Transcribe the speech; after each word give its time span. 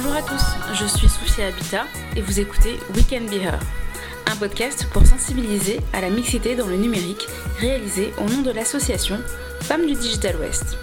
Bonjour 0.00 0.14
à 0.14 0.22
tous, 0.22 0.74
je 0.74 0.86
suis 0.86 1.08
Sophie 1.08 1.42
Habitat 1.42 1.84
et 2.14 2.20
vous 2.20 2.38
écoutez 2.38 2.78
We 2.94 3.04
Can 3.10 3.24
Be 3.24 3.42
Her, 3.42 3.58
un 4.30 4.36
podcast 4.36 4.86
pour 4.92 5.04
sensibiliser 5.04 5.80
à 5.92 6.00
la 6.00 6.08
mixité 6.08 6.54
dans 6.54 6.68
le 6.68 6.76
numérique 6.76 7.26
réalisé 7.58 8.14
au 8.18 8.30
nom 8.30 8.42
de 8.42 8.52
l'association 8.52 9.18
Femmes 9.62 9.86
du 9.86 9.94
Digital 9.94 10.36
West. 10.36 10.78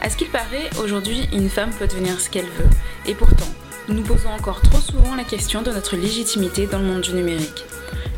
À 0.00 0.10
ce 0.10 0.16
qu'il 0.16 0.28
paraît, 0.28 0.68
aujourd'hui, 0.82 1.28
une 1.32 1.48
femme 1.48 1.70
peut 1.70 1.86
devenir 1.86 2.20
ce 2.20 2.30
qu'elle 2.30 2.46
veut, 2.46 2.68
et 3.06 3.14
pourtant, 3.14 3.46
nous 3.86 3.94
nous 3.94 4.02
posons 4.02 4.30
encore 4.30 4.60
trop 4.60 4.80
souvent 4.80 5.14
la 5.14 5.22
question 5.22 5.62
de 5.62 5.70
notre 5.70 5.94
légitimité 5.94 6.66
dans 6.66 6.80
le 6.80 6.86
monde 6.86 7.02
du 7.02 7.12
numérique. 7.12 7.64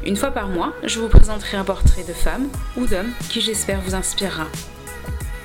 Une 0.07 0.17
fois 0.17 0.31
par 0.31 0.49
mois, 0.49 0.73
je 0.85 1.01
vous 1.01 1.09
présenterai 1.09 1.59
un 1.59 1.65
portrait 1.65 2.05
de 2.05 2.15
femme 2.15 2.49
ou 2.79 2.87
d'homme 2.87 3.13
qui 3.29 3.43
j'espère 3.43 3.83
vous 3.83 3.95
inspirera. 3.95 4.47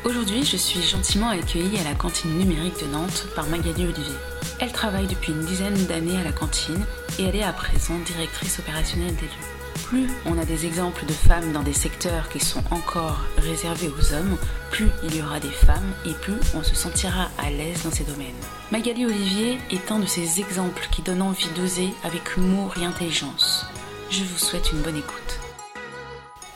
Aujourd'hui, 0.05 0.45
je 0.45 0.55
suis 0.55 0.81
gentiment 0.81 1.27
accueillie 1.27 1.79
à 1.81 1.83
la 1.83 1.95
cantine 1.95 2.37
numérique 2.37 2.79
de 2.79 2.89
Nantes 2.89 3.27
par 3.35 3.45
Magali 3.47 3.83
Olivier. 3.83 4.15
Elle 4.61 4.73
travaille 4.73 5.07
depuis 5.07 5.31
une 5.31 5.45
dizaine 5.45 5.85
d'années 5.85 6.19
à 6.19 6.23
la 6.23 6.33
cantine 6.33 6.85
et 7.17 7.23
elle 7.23 7.35
est 7.37 7.43
à 7.43 7.53
présent 7.53 7.97
directrice 7.99 8.59
opérationnelle 8.59 9.15
des 9.15 9.21
lieux. 9.21 9.85
Plus 9.85 10.07
on 10.25 10.37
a 10.37 10.43
des 10.43 10.65
exemples 10.65 11.05
de 11.05 11.13
femmes 11.13 11.53
dans 11.53 11.63
des 11.63 11.73
secteurs 11.73 12.27
qui 12.27 12.41
sont 12.41 12.61
encore 12.69 13.21
réservés 13.37 13.87
aux 13.87 14.13
hommes, 14.13 14.37
plus 14.69 14.89
il 15.03 15.15
y 15.15 15.21
aura 15.21 15.39
des 15.39 15.49
femmes 15.49 15.93
et 16.05 16.13
plus 16.13 16.35
on 16.53 16.61
se 16.61 16.75
sentira 16.75 17.29
à 17.37 17.49
l'aise 17.49 17.83
dans 17.83 17.91
ces 17.91 18.03
domaines. 18.03 18.27
Magali 18.69 19.05
Olivier 19.05 19.57
est 19.71 19.91
un 19.91 19.99
de 19.99 20.05
ces 20.05 20.41
exemples 20.41 20.87
qui 20.91 21.03
donnent 21.03 21.21
envie 21.21 21.49
d'oser 21.55 21.89
avec 22.03 22.35
humour 22.35 22.73
et 22.81 22.85
intelligence. 22.85 23.65
Je 24.11 24.25
vous 24.25 24.37
souhaite 24.37 24.73
une 24.73 24.81
bonne 24.81 24.97
écoute. 24.97 25.39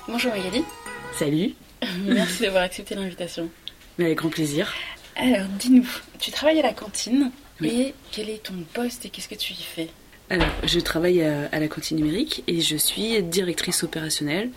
Bonjour 0.10 0.34
Magali. 0.34 0.66
Salut. 1.14 1.54
Merci 2.06 2.42
d'avoir 2.42 2.64
accepté 2.64 2.96
l'invitation. 2.96 3.50
Avec 3.98 4.18
grand 4.18 4.30
plaisir. 4.30 4.74
Alors, 5.16 5.48
dis-nous, 5.58 5.88
tu 6.20 6.32
travailles 6.32 6.60
à 6.60 6.64
la 6.64 6.74
cantine 6.74 7.32
et 7.62 7.94
quel 8.12 8.30
est 8.30 8.44
ton 8.44 8.56
poste 8.74 9.06
et 9.06 9.10
qu'est-ce 9.10 9.30
que 9.30 9.36
tu 9.36 9.54
y 9.54 9.64
fais? 9.64 9.90
Alors, 10.30 10.48
je 10.64 10.80
travaille 10.80 11.22
à, 11.22 11.60
la 11.60 11.68
cantine 11.68 11.98
numérique 11.98 12.44
et 12.48 12.62
je 12.62 12.78
suis 12.78 13.22
directrice 13.22 13.84
opérationnelle, 13.84 14.50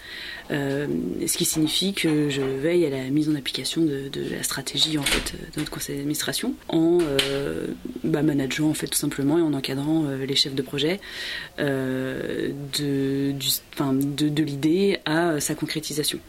euh, 0.50 0.86
ce 1.26 1.36
qui 1.36 1.44
signifie 1.44 1.92
que 1.92 2.30
je 2.30 2.40
veille 2.40 2.86
à 2.86 2.90
la 2.90 3.02
mise 3.10 3.28
en 3.28 3.34
application 3.34 3.82
de, 3.82 4.10
la 4.30 4.42
stratégie 4.44 4.96
en 4.96 5.02
fait 5.02 5.34
de 5.34 5.60
notre 5.60 5.70
conseil 5.70 5.96
d'administration 5.96 6.54
en 6.68 6.98
euh, 7.02 7.66
bah, 8.04 8.22
manageant 8.22 8.70
en 8.70 8.74
fait 8.74 8.86
tout 8.86 8.98
simplement 8.98 9.38
et 9.38 9.42
en 9.42 9.52
encadrant 9.52 10.04
euh, 10.06 10.24
les 10.24 10.36
chefs 10.36 10.54
de 10.54 10.62
projet 10.62 11.00
de, 11.58 13.32
de 13.32 14.42
l'idée 14.42 15.00
à 15.04 15.40
sa 15.40 15.54
concrétisation. 15.54 16.20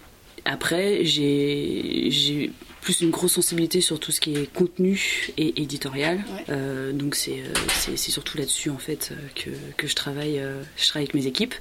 Après, 0.45 1.05
j'ai 1.05 2.51
plus 2.87 3.01
une 3.01 3.09
grosse 3.09 3.33
sensibilité 3.33 3.81
sur 3.81 3.99
tout 3.99 4.13
ce 4.13 4.21
qui 4.21 4.35
est 4.35 4.49
contenu 4.53 5.27
et 5.37 5.61
éditorial. 5.61 6.23
Euh, 6.47 6.93
donc 6.93 7.17
euh, 7.27 7.43
c'est 7.73 7.97
surtout 7.97 8.37
là-dessus 8.37 8.69
en 8.69 8.77
fait 8.77 9.11
que, 9.35 9.49
que 9.75 9.87
je 9.87 9.93
travaille. 9.93 10.39
Euh, 10.39 10.61
je 10.77 10.87
travaille 10.87 11.03
avec 11.03 11.13
mes 11.13 11.27
équipes. 11.27 11.53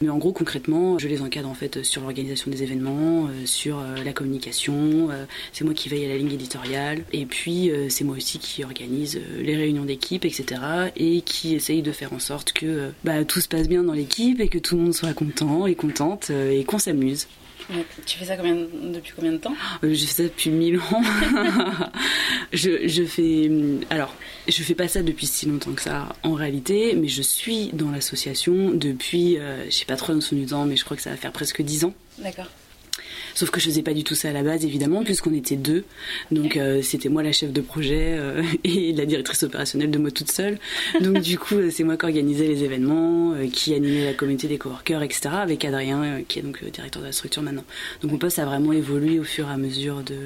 Mais 0.00 0.08
en 0.08 0.18
gros 0.18 0.30
concrètement, 0.30 0.96
je 0.96 1.08
les 1.08 1.20
encadre 1.20 1.48
en 1.48 1.54
fait 1.54 1.82
sur 1.82 2.02
l'organisation 2.02 2.48
des 2.48 2.62
événements, 2.62 3.28
sur 3.44 3.82
la 4.04 4.12
communication. 4.12 5.08
c'est 5.52 5.64
moi 5.64 5.74
qui 5.74 5.88
veille 5.88 6.04
à 6.04 6.08
la 6.10 6.16
ligne 6.16 6.30
éditoriale. 6.30 7.02
Et 7.12 7.26
puis 7.26 7.72
c'est 7.88 8.04
moi 8.04 8.16
aussi 8.16 8.38
qui 8.38 8.62
organise 8.62 9.20
les 9.40 9.56
réunions 9.56 9.84
d'équipe, 9.84 10.24
etc. 10.24 10.60
Et 10.94 11.22
qui 11.22 11.56
essaye 11.56 11.82
de 11.82 11.90
faire 11.90 12.12
en 12.12 12.20
sorte 12.20 12.52
que 12.52 12.92
bah, 13.02 13.24
tout 13.24 13.40
se 13.40 13.48
passe 13.48 13.68
bien 13.68 13.82
dans 13.82 13.94
l'équipe 13.94 14.38
et 14.38 14.48
que 14.48 14.58
tout 14.58 14.76
le 14.76 14.82
monde 14.82 14.94
soit 14.94 15.12
content 15.12 15.66
et 15.66 15.74
contente 15.74 16.30
et 16.30 16.62
qu'on 16.62 16.78
s'amuse. 16.78 17.26
Tu 18.06 18.18
fais 18.18 18.24
ça 18.24 18.36
combien, 18.36 18.54
depuis 18.54 19.12
combien 19.14 19.32
de 19.32 19.38
temps? 19.38 19.54
Euh, 19.84 19.92
Je 19.92 20.06
fais 20.06 20.12
ça 20.12 20.22
depuis 20.22 20.50
je, 22.52 23.04
fais. 23.04 23.50
Alors, 23.90 24.14
je 24.46 24.62
fais 24.62 24.74
pas 24.74 24.88
ça 24.88 25.02
depuis 25.02 25.26
si 25.26 25.46
longtemps 25.46 25.72
que 25.72 25.82
ça 25.82 26.08
en 26.22 26.34
réalité, 26.34 26.94
mais 26.96 27.08
je 27.08 27.22
suis 27.22 27.70
dans 27.72 27.90
l'association 27.90 28.70
depuis. 28.70 29.38
Euh, 29.38 29.64
je 29.66 29.70
sais 29.70 29.84
pas 29.84 29.96
trop 29.96 30.18
son 30.20 30.36
du 30.36 30.46
temps, 30.46 30.64
mais 30.64 30.76
je 30.76 30.84
crois 30.84 30.96
que 30.96 31.02
ça 31.02 31.10
va 31.10 31.16
faire 31.16 31.32
presque 31.32 31.62
dix 31.62 31.84
ans. 31.84 31.94
D'accord. 32.18 32.48
Sauf 33.38 33.50
que 33.50 33.60
je 33.60 33.66
faisais 33.66 33.82
pas 33.82 33.94
du 33.94 34.02
tout 34.02 34.16
ça 34.16 34.30
à 34.30 34.32
la 34.32 34.42
base, 34.42 34.64
évidemment, 34.64 35.04
puisqu'on 35.04 35.32
était 35.32 35.54
deux. 35.54 35.84
Donc 36.32 36.56
euh, 36.56 36.82
c'était 36.82 37.08
moi 37.08 37.22
la 37.22 37.30
chef 37.30 37.52
de 37.52 37.60
projet 37.60 38.16
euh, 38.18 38.42
et 38.64 38.92
la 38.92 39.06
directrice 39.06 39.44
opérationnelle 39.44 39.92
de 39.92 39.98
moi 39.98 40.10
toute 40.10 40.28
seule. 40.28 40.58
Donc 41.00 41.20
du 41.20 41.38
coup, 41.38 41.54
c'est 41.70 41.84
moi 41.84 41.96
qui 41.96 42.04
organisais 42.04 42.48
les 42.48 42.64
événements, 42.64 43.34
euh, 43.34 43.46
qui 43.46 43.74
animait 43.74 44.06
la 44.06 44.14
communauté 44.14 44.48
des 44.48 44.58
coworkers, 44.58 45.04
etc. 45.04 45.28
Avec 45.34 45.64
Adrien, 45.64 46.22
qui 46.26 46.40
est 46.40 46.42
donc 46.42 46.64
directeur 46.64 47.00
de 47.00 47.06
la 47.06 47.12
structure 47.12 47.44
maintenant. 47.44 47.62
Donc 48.02 48.10
mon 48.10 48.18
poste 48.18 48.40
a 48.40 48.44
vraiment 48.44 48.72
évolué 48.72 49.20
au 49.20 49.24
fur 49.24 49.48
et 49.48 49.52
à 49.52 49.56
mesure 49.56 50.02
de 50.02 50.16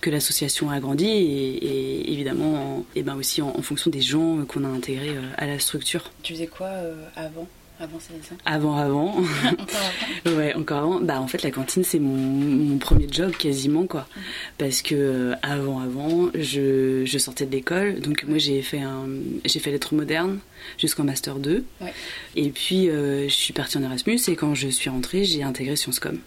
que 0.00 0.10
l'association 0.10 0.70
a 0.70 0.78
grandi 0.78 1.08
et, 1.08 2.12
évidemment, 2.12 2.86
et 2.94 3.02
ben 3.02 3.16
aussi 3.16 3.42
en, 3.42 3.48
en 3.58 3.62
fonction 3.62 3.90
des 3.90 4.02
gens 4.02 4.44
qu'on 4.46 4.62
a 4.62 4.68
intégrés 4.68 5.16
à 5.36 5.48
la 5.48 5.58
structure. 5.58 6.12
Tu 6.22 6.34
faisais 6.34 6.46
quoi 6.46 6.70
avant? 7.16 7.48
Avant, 7.82 7.98
ça? 8.00 8.34
Avant, 8.44 8.76
avant. 8.76 9.08
encore 9.16 9.26
avant. 10.26 10.36
ouais, 10.36 10.54
encore 10.54 10.78
avant. 10.78 11.00
Bah, 11.00 11.20
en 11.20 11.26
fait, 11.26 11.42
la 11.42 11.50
cantine, 11.50 11.84
c'est 11.84 11.98
mon, 11.98 12.78
premier 12.78 13.06
job 13.10 13.32
quasiment, 13.32 13.86
quoi. 13.86 14.06
Parce 14.58 14.82
que 14.82 14.94
euh, 14.94 15.34
avant, 15.42 15.80
avant, 15.80 16.30
je, 16.34 17.04
je 17.04 17.18
sortais 17.18 17.46
de 17.46 17.52
l'école. 17.52 18.00
Donc, 18.00 18.24
moi, 18.26 18.38
j'ai 18.38 18.62
fait, 18.62 18.80
un, 18.80 19.08
j'ai 19.44 19.58
fait 19.58 19.70
lettres 19.70 19.94
modernes 19.94 20.38
jusqu'en 20.78 21.04
Master 21.04 21.36
2. 21.36 21.64
Et 22.36 22.50
puis, 22.50 22.88
euh, 22.88 23.28
je 23.28 23.34
suis 23.34 23.52
partie 23.52 23.78
en 23.78 23.82
Erasmus. 23.82 24.20
Et 24.28 24.36
quand 24.36 24.54
je 24.54 24.68
suis 24.68 24.90
rentrée, 24.90 25.24
j'ai 25.24 25.42
intégré 25.42 25.76
Sciences 25.76 26.00
Com. 26.00 26.18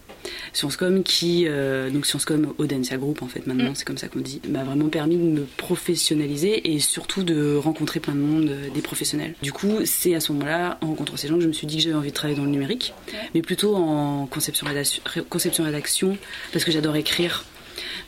Sciences 0.54 0.78
Com 0.78 1.04
qui, 1.04 1.46
euh, 1.48 1.90
donc 1.90 2.06
Sciences 2.06 2.26
Com 2.26 2.54
Audencia 2.58 2.98
Group 2.98 3.22
en 3.22 3.28
fait 3.28 3.46
maintenant, 3.48 3.72
mm. 3.72 3.76
c'est 3.76 3.86
comme 3.86 3.98
ça 3.98 4.08
qu'on 4.08 4.20
dit, 4.20 4.42
m'a 4.48 4.64
vraiment 4.64 4.90
permis 4.90 5.18
de 5.18 5.24
me 5.24 5.46
professionnaliser 5.58 6.74
et 6.74 6.80
surtout 6.80 7.24
de 7.24 7.56
rencontrer 7.56 8.00
plein 8.00 8.14
de 8.14 8.20
monde, 8.20 8.50
euh, 8.50 8.70
des 8.74 8.82
professionnels. 8.82 9.36
Du 9.42 9.52
coup, 9.52 9.80
c'est 9.86 10.16
à 10.16 10.20
ce 10.20 10.32
moment-là, 10.34 10.78
en 10.82 10.88
rencontrant 10.88 11.18
ces 11.18 11.28
gens, 11.28 11.36
que 11.36 11.42
je 11.42 11.48
me 11.48 11.54
suis 11.54 11.68
dit 11.68 11.78
que 11.78 11.84
j'avais 11.84 11.96
envie 11.96 12.10
de 12.10 12.16
travailler 12.16 12.38
dans 12.38 12.46
le 12.46 12.52
numérique, 12.52 12.94
mais 13.34 13.42
plutôt 13.42 13.76
en 13.76 14.26
conception 14.28 14.66
rédaction, 14.66 16.18
parce 16.52 16.66
que 16.66 16.72
j'adore 16.72 16.96
écrire 16.96 17.46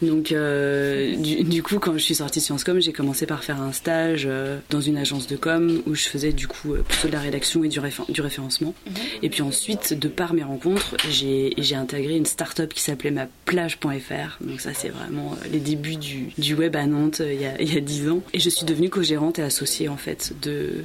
donc, 0.01 0.31
euh, 0.31 1.15
du, 1.15 1.63
coup, 1.63 1.79
quand 1.79 1.93
je 1.93 2.03
suis 2.03 2.15
sortie 2.15 2.39
de 2.39 2.43
Sciences 2.43 2.63
Com, 2.63 2.79
j'ai 2.79 2.93
commencé 2.93 3.25
par 3.25 3.43
faire 3.43 3.61
un 3.61 3.71
stage 3.71 4.23
euh, 4.25 4.59
dans 4.69 4.81
une 4.81 4.97
agence 4.97 5.27
de 5.27 5.35
com 5.35 5.81
où 5.85 5.95
je 5.95 6.07
faisais 6.07 6.33
du 6.33 6.47
coup 6.47 6.73
euh, 6.73 6.81
plutôt 6.81 7.07
de 7.07 7.13
la 7.13 7.19
rédaction 7.19 7.63
et 7.63 7.67
du, 7.67 7.79
du 8.09 8.21
référencement. 8.21 8.73
Mhm. 8.85 8.93
Et 9.23 9.29
puis 9.29 9.41
ensuite, 9.41 9.93
de 9.93 10.07
par 10.07 10.33
mes 10.33 10.43
rencontres, 10.43 10.95
j'ai 11.09 11.53
intégré 11.75 12.15
une 12.15 12.25
start-up 12.25 12.73
qui 12.73 12.81
s'appelait 12.81 13.11
ma 13.11 13.27
plage.fr. 13.45 14.37
Donc, 14.41 14.61
ça, 14.61 14.73
c'est 14.73 14.89
vraiment 14.89 15.35
les 15.51 15.59
débuts 15.59 15.95
du, 15.95 16.29
du 16.37 16.53
web 16.53 16.75
à 16.75 16.85
Nantes 16.85 17.21
il 17.25 17.41
y, 17.41 17.45
a, 17.45 17.61
il 17.61 17.73
y 17.73 17.77
a 17.77 17.81
10 17.81 18.09
ans. 18.09 18.21
Et 18.33 18.39
je 18.39 18.49
suis 18.49 18.65
devenue 18.65 18.89
co-gérante 18.89 19.39
et 19.39 19.43
associée 19.43 19.89
en 19.89 19.97
fait 19.97 20.33
de, 20.41 20.83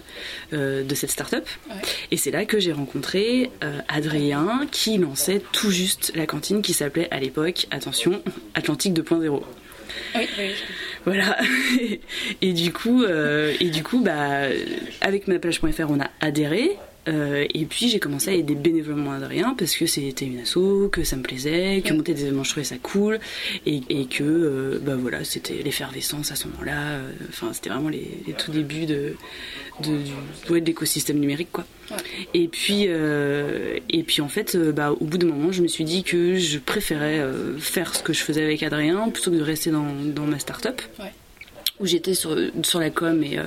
de 0.53 0.94
cette 0.94 1.10
start-up. 1.10 1.47
Et 2.10 2.16
c'est 2.16 2.31
là 2.31 2.44
que 2.44 2.59
j'ai 2.59 2.72
rencontré 2.72 3.50
Adrien 3.88 4.66
qui 4.71 4.98
lançait 4.98 5.42
tout 5.53 5.71
juste 5.71 6.12
la 6.15 6.26
cantine 6.26 6.62
qui 6.62 6.72
s'appelait 6.72 7.09
à 7.10 7.21
l'époque, 7.21 7.66
attention, 7.71 8.22
Atlantique 8.54 8.72
de 8.77 9.03
2.0. 9.03 9.43
Voilà. 11.05 11.37
et 12.43 12.53
du 12.53 12.72
coup, 12.72 13.03
euh, 13.03 13.55
et 13.60 13.71
du 13.71 13.83
coup, 13.83 14.03
bah, 14.03 14.49
avec 15.00 15.28
ma 15.28 15.38
plage.fr, 15.38 15.87
on 15.88 16.00
a 16.00 16.10
adhéré. 16.21 16.77
Euh, 17.09 17.47
et 17.53 17.65
puis 17.65 17.89
j'ai 17.89 17.99
commencé 17.99 18.31
à 18.31 18.33
aider 18.33 18.55
bénévolement 18.55 19.13
Adrien 19.13 19.55
parce 19.59 19.75
que 19.75 19.87
c'était 19.87 20.27
une 20.27 20.41
asso, 20.41 20.89
que 20.91 21.03
ça 21.03 21.17
me 21.17 21.23
plaisait, 21.23 21.83
que 21.85 21.93
monter 21.93 22.15
des 22.15 22.23
événements 22.23 22.45
je 22.45 22.51
trouvais 22.51 22.65
ça 22.65 22.77
cool 22.83 23.19
et, 23.67 23.81
que 24.07 24.23
euh, 24.23 24.79
bah 24.81 24.95
voilà 24.97 25.25
c'était 25.25 25.63
l'effervescence 25.63 26.31
à 26.31 26.37
ce 26.37 26.47
moment-là. 26.49 27.01
Enfin 27.29 27.53
c'était 27.53 27.71
vraiment 27.71 27.89
les, 27.89 28.09
tout 28.39 28.53
débuts 28.53 28.87
de, 28.87 29.17
de, 29.83 29.99
de 30.49 30.65
l'écosystème 30.65 31.19
numérique 31.19 31.51
quoi. 31.51 31.65
Et 32.35 32.49
puis, 32.49 32.85
euh, 32.89 33.79
et 33.89 34.03
puis 34.03 34.21
en 34.21 34.29
fait, 34.29 34.55
euh, 34.55 34.73
bah, 34.73 34.93
au 34.93 35.05
bout 35.05 35.19
d'un 35.19 35.27
moment, 35.27 35.53
je 35.53 35.63
me 35.63 35.69
suis 35.69 35.84
dit 35.84 36.03
que 36.03 36.37
je 36.37 36.59
préférais 36.59 37.19
euh, 37.19 37.59
faire 37.59 37.95
ce 37.95 38.03
que 38.03 38.13
je 38.13 38.23
faisais 38.23 38.43
avec 38.43 38.63
Adrien 38.63 39.09
plutôt 39.11 39.31
que 39.31 39.37
de 39.37 39.43
rester 39.43 39.71
dans, 39.71 39.87
dans 40.15 40.25
ma 40.25 40.39
start-up. 40.39 40.81
Où 41.83 41.87
j'étais 41.87 42.15
sur, 42.15 42.34
la 42.79 42.91
com 42.91 43.23
et, 43.25 43.39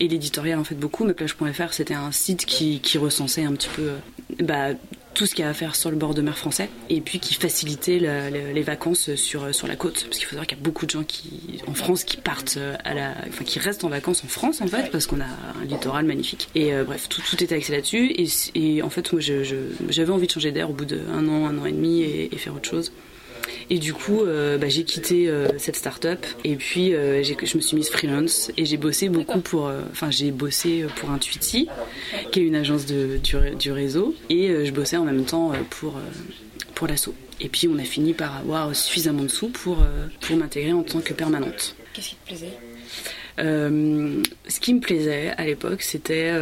et 0.00 0.08
l'éditorial 0.08 0.58
en 0.58 0.64
fait 0.64 0.74
beaucoup. 0.74 1.04
Ma 1.04 1.14
plage.fr 1.14 1.72
c'était 1.72 1.94
un 1.94 2.12
site 2.12 2.44
qui, 2.44 2.80
recensait 2.98 3.44
un 3.44 3.52
petit 3.52 3.68
peu 3.68 3.92
bah, 4.40 4.70
tout 5.14 5.26
ce 5.26 5.34
qu'il 5.34 5.44
y 5.44 5.46
a 5.46 5.50
à 5.50 5.54
faire 5.54 5.74
sur 5.76 5.90
le 5.90 5.96
bord 5.96 6.14
de 6.14 6.22
mer 6.22 6.36
français 6.36 6.68
et 6.88 7.00
puis 7.00 7.20
qui 7.20 7.34
facilitait 7.34 7.98
les 7.98 8.62
vacances 8.62 9.14
sur, 9.14 9.44
la 9.44 9.76
côte. 9.76 10.04
Parce 10.04 10.18
qu'il 10.18 10.24
faut 10.24 10.30
savoir 10.30 10.46
qu'il 10.46 10.58
y 10.58 10.60
a 10.60 10.64
beaucoup 10.64 10.86
de 10.86 10.90
gens 10.90 11.04
qui 11.04 11.60
en 11.66 11.74
France 11.74 12.04
qui 12.04 12.16
partent 12.16 12.58
la 12.84 13.14
enfin 13.28 13.44
qui 13.44 13.58
restent 13.58 13.84
en 13.84 13.88
vacances 13.88 14.24
en 14.24 14.28
France 14.28 14.60
en 14.60 14.66
fait 14.66 14.90
parce 14.90 15.06
qu'on 15.06 15.20
a 15.20 15.26
un 15.62 15.64
littoral 15.64 16.04
magnifique. 16.04 16.48
Et 16.54 16.72
euh, 16.72 16.84
bref 16.84 17.08
tout, 17.08 17.22
tout 17.22 17.42
était 17.42 17.54
axé 17.54 17.72
là-dessus. 17.72 18.14
Et, 18.54 18.82
en 18.82 18.90
fait 18.90 19.12
moi 19.12 19.20
j'avais 19.20 20.12
envie 20.12 20.26
de 20.26 20.32
changer 20.32 20.52
d'air 20.52 20.70
au 20.70 20.72
bout 20.72 20.84
d'un 20.84 21.28
an 21.28 21.46
un 21.46 21.58
an 21.58 21.66
et 21.66 21.72
demi 21.72 22.02
et 22.02 22.36
faire 22.36 22.54
autre 22.54 22.68
chose 22.68 22.92
et 23.72 23.78
du 23.78 23.94
coup, 23.94 24.22
euh, 24.22 24.58
bah, 24.58 24.68
j'ai 24.68 24.82
quitté 24.82 25.28
euh, 25.28 25.46
cette 25.58 25.76
start-up 25.76 26.26
et 26.42 26.56
puis 26.56 26.92
euh, 26.92 27.22
je 27.22 27.56
me 27.56 27.62
suis 27.62 27.76
mise 27.76 27.88
freelance 27.88 28.50
et 28.56 28.64
j'ai 28.64 28.76
bossé 28.76 29.08
beaucoup 29.08 29.40
pour. 29.40 29.70
Enfin, 29.92 30.10
j'ai 30.10 30.32
bossé 30.32 30.84
pour 30.96 31.10
Intuiti, 31.10 31.68
qui 32.32 32.40
est 32.40 32.42
une 32.42 32.56
agence 32.56 32.84
de, 32.84 33.20
du, 33.58 33.70
réseau, 33.70 34.14
et 34.28 34.66
je 34.66 34.72
bossais 34.72 34.96
en 34.96 35.04
même 35.04 35.24
temps 35.24 35.52
pour, 35.70 35.94
pour 36.74 36.88
l'assaut. 36.88 37.14
Et 37.40 37.48
puis 37.48 37.68
on 37.68 37.78
a 37.78 37.84
fini 37.84 38.12
par 38.12 38.36
avoir 38.38 38.74
suffisamment 38.74 39.22
de 39.22 39.28
sous 39.28 39.48
pour, 39.48 39.78
pour 40.20 40.36
m'intégrer 40.36 40.72
en 40.72 40.82
tant 40.82 41.00
que 41.00 41.14
permanente. 41.14 41.76
Qu'est-ce 41.92 42.08
qui 42.10 42.16
te 42.16 42.26
plaisait? 42.26 42.58
Ce 43.38 44.60
qui 44.60 44.74
me 44.74 44.80
plaisait 44.80 45.32
à 45.38 45.44
l'époque, 45.44 45.82
c'était 45.82 46.32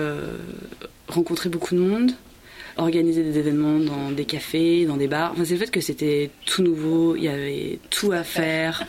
rencontrer 1.09 1.51
beaucoup 1.51 1.75
de 1.75 1.81
monde, 1.81 2.13
organiser 2.79 3.23
des 3.23 3.39
événements 3.39 3.79
dans 3.79 4.13
des 4.13 4.25
cafés, 4.25 4.87
dans 4.87 4.97
des 4.97 5.09
bars. 5.09 5.33
Enfin, 5.33 5.45
c'est 5.45 5.55
le 5.55 5.61
fait 5.61 5.71
que 5.71 5.81
c'était 5.81 6.31
tout 6.47 6.63
nouveau, 6.63 7.17
il 7.17 7.25
y 7.25 7.29
avait 7.29 7.79
tout 7.91 8.13
à 8.13 8.23
faire. 8.23 8.87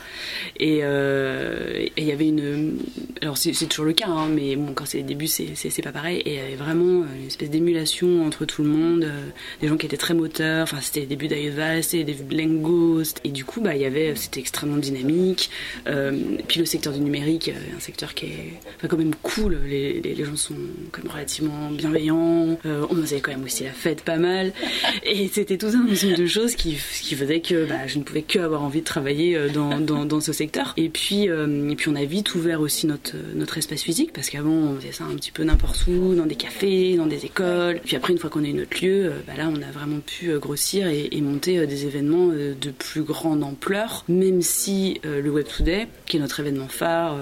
Et 0.58 0.80
euh, 0.82 1.86
il 1.96 2.04
y 2.04 2.12
avait 2.12 2.28
une. 2.28 2.78
Alors, 3.20 3.36
c'est 3.36 3.52
toujours 3.66 3.84
le 3.84 3.92
cas, 3.92 4.08
hein, 4.08 4.28
mais 4.28 4.56
bon, 4.56 4.72
quand 4.74 4.86
c'est 4.86 4.98
les 4.98 5.04
débuts, 5.04 5.26
c'est 5.26 5.82
pas 5.82 5.92
pareil. 5.92 6.18
Et 6.24 6.34
il 6.34 6.36
y 6.36 6.38
avait 6.38 6.54
vraiment 6.54 7.04
une 7.04 7.26
espèce 7.26 7.50
d'émulation 7.50 8.24
entre 8.24 8.44
tout 8.44 8.62
le 8.62 8.68
monde, 8.68 9.04
euh, 9.04 9.26
des 9.60 9.68
gens 9.68 9.76
qui 9.76 9.86
étaient 9.86 9.96
très 9.96 10.14
moteurs. 10.14 10.62
Enfin, 10.62 10.78
c'était 10.80 11.00
les 11.00 11.06
débuts 11.06 11.28
d'Aeva, 11.28 11.82
c'était 11.82 11.98
les 11.98 12.14
débuts 12.14 12.34
de 12.34 12.42
Langhost. 12.42 13.20
Et 13.24 13.30
du 13.30 13.44
coup, 13.44 13.60
bah, 13.60 13.74
y 13.74 13.84
avait. 13.84 14.14
C'était 14.14 14.40
extrêmement 14.40 14.76
dynamique. 14.76 15.50
Euh, 15.88 16.12
puis 16.46 16.60
le 16.60 16.66
secteur 16.66 16.92
du 16.92 17.00
numérique, 17.00 17.50
un 17.76 17.80
secteur 17.80 18.14
qui 18.14 18.26
est 18.26 18.88
quand 18.88 18.96
même 18.96 19.14
cool. 19.22 19.58
Les, 19.66 20.00
les, 20.00 20.24
gens 20.24 20.36
sont 20.36 20.54
quand 20.92 21.02
même 21.02 21.12
relativement 21.12 21.70
bienveillants. 21.70 22.58
on 22.64 22.94
faisait 22.96 23.20
quand 23.20 23.32
même 23.32 23.44
aussi 23.44 23.64
la 23.64 23.72
fête 23.80 24.02
pas 24.02 24.18
mal. 24.18 24.52
Et 25.04 25.28
c'était 25.28 25.56
tout 25.56 25.66
un 25.66 25.90
ensemble 25.90 26.16
de 26.16 26.26
choses 26.26 26.54
qui, 26.54 26.76
qui 27.02 27.14
faisait 27.14 27.40
que 27.40 27.64
bah, 27.64 27.86
je 27.86 27.98
ne 27.98 28.04
pouvais 28.04 28.22
que 28.22 28.38
avoir 28.38 28.62
envie 28.62 28.80
de 28.80 28.84
travailler 28.84 29.36
euh, 29.36 29.48
dans, 29.48 29.80
dans, 29.80 30.04
dans 30.04 30.20
ce 30.20 30.32
secteur. 30.32 30.74
Et 30.76 30.88
puis, 30.88 31.28
euh, 31.28 31.70
et 31.70 31.76
puis 31.76 31.88
on 31.88 31.96
a 31.96 32.04
vite 32.04 32.34
ouvert 32.34 32.60
aussi 32.60 32.86
notre, 32.86 33.14
notre 33.34 33.58
espace 33.58 33.82
physique 33.82 34.12
parce 34.12 34.30
qu'avant 34.30 34.50
on 34.50 34.76
faisait 34.76 34.92
ça 34.92 35.04
un 35.04 35.14
petit 35.16 35.32
peu 35.32 35.42
n'importe 35.42 35.86
où, 35.88 36.14
dans 36.14 36.26
des 36.26 36.34
cafés, 36.34 36.96
dans 36.96 37.06
des 37.06 37.24
écoles. 37.24 37.80
Puis 37.84 37.96
après, 37.96 38.12
une 38.12 38.18
fois 38.18 38.30
qu'on 38.30 38.44
a 38.44 38.48
eu 38.48 38.52
notre 38.52 38.84
lieu, 38.84 39.06
euh, 39.06 39.10
bah, 39.26 39.32
là 39.36 39.50
on 39.50 39.62
a 39.62 39.70
vraiment 39.72 40.00
pu 40.00 40.38
grossir 40.38 40.86
et, 40.86 41.08
et 41.10 41.20
monter 41.20 41.66
des 41.66 41.86
événements 41.86 42.28
de 42.28 42.70
plus 42.70 43.02
grande 43.02 43.42
ampleur, 43.42 44.04
même 44.08 44.42
si 44.42 45.00
le 45.04 45.28
Web 45.30 45.46
Today, 45.46 45.88
qui 46.06 46.16
est 46.16 46.20
notre 46.20 46.40
événement 46.40 46.68
phare, 46.68 47.16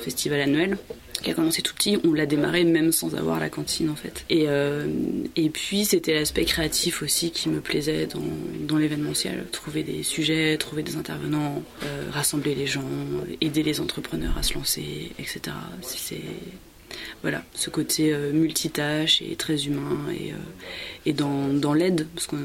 festival 0.00 0.40
annuel, 0.40 0.78
qui 1.22 1.30
a 1.30 1.34
commencé 1.34 1.62
tout 1.62 1.74
petit, 1.74 1.98
on 2.04 2.12
l'a 2.12 2.26
démarré 2.26 2.64
même 2.64 2.92
sans 2.92 3.14
avoir 3.14 3.40
la 3.40 3.48
cantine 3.48 3.90
en 3.90 3.96
fait. 3.96 4.24
Et, 4.30 4.44
euh, 4.48 4.86
et 5.36 5.50
puis 5.50 5.84
c'était 5.84 6.14
l'aspect 6.14 6.44
créatif 6.44 7.02
aussi 7.02 7.30
qui 7.30 7.48
me 7.48 7.60
plaisait 7.60 8.06
dans, 8.06 8.22
dans 8.66 8.76
l'événementiel. 8.76 9.46
Trouver 9.52 9.82
des 9.82 10.02
sujets, 10.02 10.56
trouver 10.58 10.82
des 10.82 10.96
intervenants, 10.96 11.62
euh, 11.84 12.08
rassembler 12.10 12.54
les 12.54 12.66
gens, 12.66 12.84
aider 13.40 13.62
les 13.62 13.80
entrepreneurs 13.80 14.36
à 14.38 14.42
se 14.42 14.54
lancer, 14.54 15.12
etc. 15.18 15.56
C'est 15.80 16.20
voilà, 17.22 17.42
ce 17.54 17.70
côté 17.70 18.12
euh, 18.12 18.32
multitâche 18.32 19.22
et 19.22 19.34
très 19.36 19.66
humain 19.66 19.98
et, 20.10 20.32
euh, 20.32 20.36
et 21.04 21.12
dans, 21.12 21.48
dans 21.48 21.74
l'aide, 21.74 22.06
parce 22.14 22.26
qu'on 22.26 22.38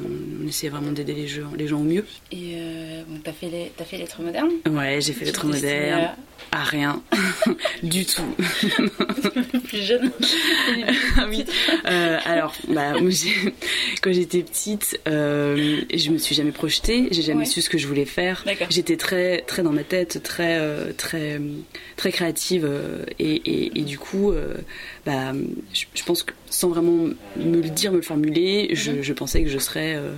essaie 0.47 0.69
vraiment 0.69 0.91
d'aider 0.91 1.13
les 1.13 1.27
gens, 1.27 1.51
les 1.55 1.67
gens 1.67 1.79
au 1.79 1.83
mieux. 1.83 2.05
Et 2.31 2.55
euh, 2.55 3.03
bon, 3.07 3.19
t'as 3.23 3.33
fait, 3.33 3.49
les, 3.49 3.71
as 3.79 3.85
fait 3.85 3.97
lettres 3.97 4.21
modernes 4.21 4.51
Ouais, 4.69 4.99
j'ai 4.99 5.13
fait 5.13 5.25
lettres 5.25 5.45
modernes. 5.45 6.15
À... 6.51 6.63
rien, 6.63 7.01
du 7.83 8.05
tout. 8.05 8.35
plus 9.67 9.83
jeune. 9.83 10.11
oui. 11.29 11.45
Euh, 11.85 12.19
alors, 12.25 12.53
bah, 12.67 12.93
quand 14.01 14.13
j'étais 14.13 14.43
petite, 14.43 14.99
euh, 15.07 15.81
je 15.93 16.09
me 16.09 16.17
suis 16.17 16.35
jamais 16.35 16.51
projetée, 16.51 17.07
j'ai 17.11 17.21
jamais 17.21 17.45
su 17.45 17.61
ce 17.61 17.69
que 17.69 17.77
je 17.77 17.87
voulais 17.87 18.05
faire. 18.05 18.45
J'étais 18.69 18.97
très, 18.97 19.41
très 19.41 19.63
dans 19.63 19.71
ma 19.71 19.83
tête, 19.83 20.21
très, 20.23 20.59
très, 20.93 21.39
très 21.95 22.11
créative 22.11 22.69
et, 23.19 23.35
et, 23.35 23.79
et, 23.79 23.83
du 23.83 23.97
coup 23.97 24.33
bah, 25.05 25.33
je, 25.73 26.03
pense 26.03 26.23
que 26.23 26.33
sans 26.49 26.69
vraiment 26.69 27.09
me 27.35 27.61
le 27.61 27.69
dire, 27.69 27.91
me 27.91 27.97
le 27.97 28.03
formuler, 28.03 28.69
je, 28.73 28.91
mhm. 28.91 29.15
pensais 29.15 29.43
que 29.43 29.49
je 29.49 29.57
serais 29.57 29.95
euh, 29.95 30.13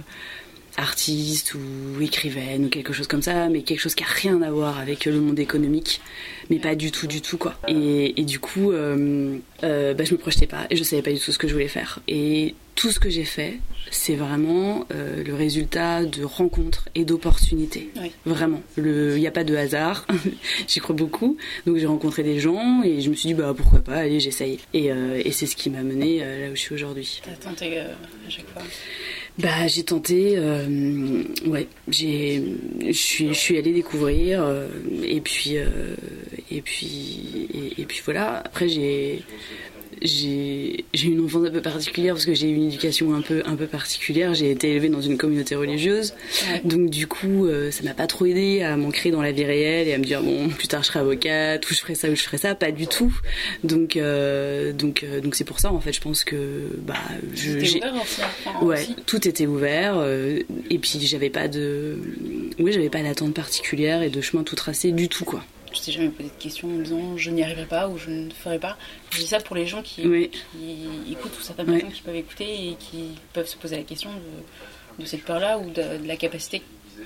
artiste 0.78 1.56
ou 1.56 2.02
écrivaine 2.02 2.66
ou 2.66 2.70
quelque 2.70 2.94
chose 2.94 3.08
comme 3.08 3.22
ça, 3.22 3.50
mais 3.50 3.62
quelque 3.62 3.80
chose 3.80 3.96
qui 3.96 4.04
a 4.04 4.08
rien 4.08 4.42
à 4.42 4.52
voir 4.52 4.80
avec 4.80 5.06
le 5.06 5.20
monde 5.20 5.40
économique, 5.40 6.02
mais 6.50 6.60
pas 6.60 6.76
du 6.76 6.92
tout, 6.92 7.08
du 7.08 7.22
tout 7.22 7.38
quoi. 7.38 7.56
Et, 7.68 8.24
du 8.24 8.40
coup, 8.40 8.72
euh, 8.72 9.38
euh, 9.64 9.94
bah, 9.94 10.04
je 10.04 10.14
me 10.14 10.18
projetais 10.18 10.48
pas 10.48 10.66
et 10.70 10.76
je 10.76 10.84
savais 10.84 11.02
pas 11.02 11.12
du 11.12 11.20
tout 11.20 11.32
ce 11.32 11.38
que 11.38 11.48
je 11.48 11.54
voulais 11.54 11.68
faire. 11.68 12.00
Et 12.08 12.56
tout 12.76 12.92
ce 12.92 13.00
que 13.00 13.10
j'ai 13.10 13.24
fait, 13.24 13.60
c'est 13.90 14.16
vraiment 14.16 14.86
euh, 14.94 15.24
le 15.24 15.34
résultat 15.34 16.04
de 16.04 16.24
rencontres 16.24 16.90
et 16.94 17.06
d'opportunités. 17.06 17.90
Vraiment. 18.26 18.62
Il 18.78 18.84
n'y 19.16 19.28
a 19.28 19.32
pas 19.32 19.46
de 19.46 19.56
hasard. 19.56 20.06
J'y 20.68 20.80
crois 20.80 20.96
beaucoup. 20.96 21.38
Donc 21.66 21.78
j'ai 21.78 21.86
rencontré 21.86 22.24
des 22.24 22.40
gens 22.40 22.84
et 22.84 23.00
je 23.02 23.10
me 23.10 23.16
suis 23.16 23.28
dit, 23.28 23.34
bah 23.34 23.54
pourquoi 23.56 23.80
pas, 23.80 23.96
allez, 23.96 24.20
j'essaye. 24.20 24.60
Et, 24.74 24.92
euh, 24.92 25.22
et 25.24 25.32
c'est 25.32 25.46
ce 25.46 25.56
qui 25.56 25.70
m'a 25.70 25.84
mené 25.84 26.20
là 26.20 26.52
où 26.52 26.56
je 26.56 26.60
suis 26.60 26.76
aujourd'hui. 26.76 27.22
T'as 27.24 27.50
tenté 27.50 27.80
à 27.80 27.88
chaque 28.30 28.50
fois 28.50 28.62
bah, 29.38 29.68
j'ai 29.68 29.84
tenté, 29.84 30.36
euh, 30.38 31.24
ouais, 31.46 31.68
j'ai, 31.90 32.42
je 32.88 32.92
suis, 32.94 33.28
je 33.30 33.40
suis 33.40 33.58
allée 33.58 33.74
découvrir, 33.74 34.44
euh, 34.44 34.70
et 35.04 35.20
puis, 35.20 35.58
euh, 35.58 35.96
et 36.50 36.62
puis, 36.62 37.50
et, 37.54 37.82
et, 37.82 37.86
puis 37.86 38.02
voilà. 38.06 38.38
Après, 38.46 38.70
j'ai, 38.70 39.24
j'ai 40.02 40.86
une 41.04 41.24
enfance 41.24 41.48
un 41.48 41.52
peu 41.52 41.62
particulière 41.62 42.14
parce 42.14 42.26
que 42.26 42.34
j'ai 42.34 42.50
eu 42.50 42.56
une 42.56 42.68
éducation 42.68 43.14
un 43.14 43.22
peu, 43.22 43.44
un 43.46 43.56
peu 43.56 43.68
particulière. 43.68 44.34
J'ai 44.34 44.52
été 44.52 44.72
élevée 44.72 44.90
dans 44.90 45.02
une 45.02 45.18
communauté 45.18 45.56
religieuse. 45.56 46.14
Donc, 46.64 46.90
du 46.90 47.08
coup, 47.08 47.46
euh, 47.46 47.72
ça 47.72 47.84
m'a 47.84 47.94
pas 47.94 48.08
trop 48.08 48.26
aidé 48.26 48.62
à 48.62 48.76
m'ancrer 48.78 49.12
dans 49.12 49.22
la 49.22 49.32
vie 49.32 49.46
réelle 49.46 49.88
et 49.88 49.94
à 49.94 49.98
me 49.98 50.04
dire, 50.04 50.22
bon, 50.22 50.50
plus 50.50 50.68
tard 50.68 50.84
je 50.84 50.88
serai 50.88 51.00
avocate, 51.00 51.70
ou 51.70 51.74
je 51.74 51.80
ferai 51.80 51.96
ça, 51.96 52.10
ou 52.10 52.16
je 52.16 52.24
ferai 52.24 52.38
ça. 52.38 52.56
Pas 52.56 52.72
du 52.72 52.88
tout. 52.88 53.14
Donc, 53.64 53.98
euh, 53.98 54.74
donc, 54.74 55.04
euh, 55.04 55.22
donc 55.22 55.36
c'est 55.36 55.44
pour 55.44 55.60
ça, 55.60 55.72
en 55.72 55.80
fait, 55.80 55.94
je 55.94 56.02
pense 56.02 56.24
que, 56.24 56.36
bah, 56.86 56.96
je, 57.34 57.60
j'ai. 57.60 57.82
ouais, 58.62 58.88
tout 59.06 59.28
était 59.28 59.48
ouvert. 59.48 60.06
et 60.70 60.80
puis, 60.80 61.00
j'avais 61.02 61.30
pas 61.30 61.48
de, 61.48 61.98
oui, 62.60 62.72
j'avais 62.72 62.90
pas 62.90 63.02
d'attente 63.02 63.34
particulière 63.34 64.02
et 64.02 64.10
de 64.10 64.22
chemin 64.22 64.44
tout 64.44 64.56
tracé 64.56 64.92
du 64.92 65.10
tout, 65.10 65.26
quoi 65.26 65.44
je 65.76 65.82
t'ai 65.82 65.92
jamais 65.92 66.10
posé 66.10 66.30
de 66.30 66.42
questions 66.42 66.68
en 66.68 66.80
disant 66.80 67.18
je 67.18 67.30
n'y 67.30 67.44
arriverai 67.44 67.66
pas 67.66 67.88
ou 67.88 67.98
je 67.98 68.10
ne 68.10 68.30
ferai 68.30 68.60
pas. 68.60 68.78
Je 69.12 69.20
dis 69.20 69.28
ça 69.28 69.40
pour 69.40 69.56
les 69.56 69.66
gens 69.66 69.82
qui, 69.82 70.02
écoutent 70.02 71.38
ou 71.38 71.42
certaines 71.42 71.68
personnes 71.68 71.92
qui 71.92 72.02
peuvent 72.02 72.16
écouter 72.16 72.70
et 72.70 72.76
qui 72.80 73.16
peuvent 73.34 73.48
se 73.48 73.58
poser 73.58 73.78
la 73.78 73.84
question 73.84 74.10
de, 75.00 75.06
cette 75.06 75.24
peur-là 75.24 75.60
ou 75.60 75.70
de, 75.70 76.08
la 76.08 76.16
capacité 76.16 76.62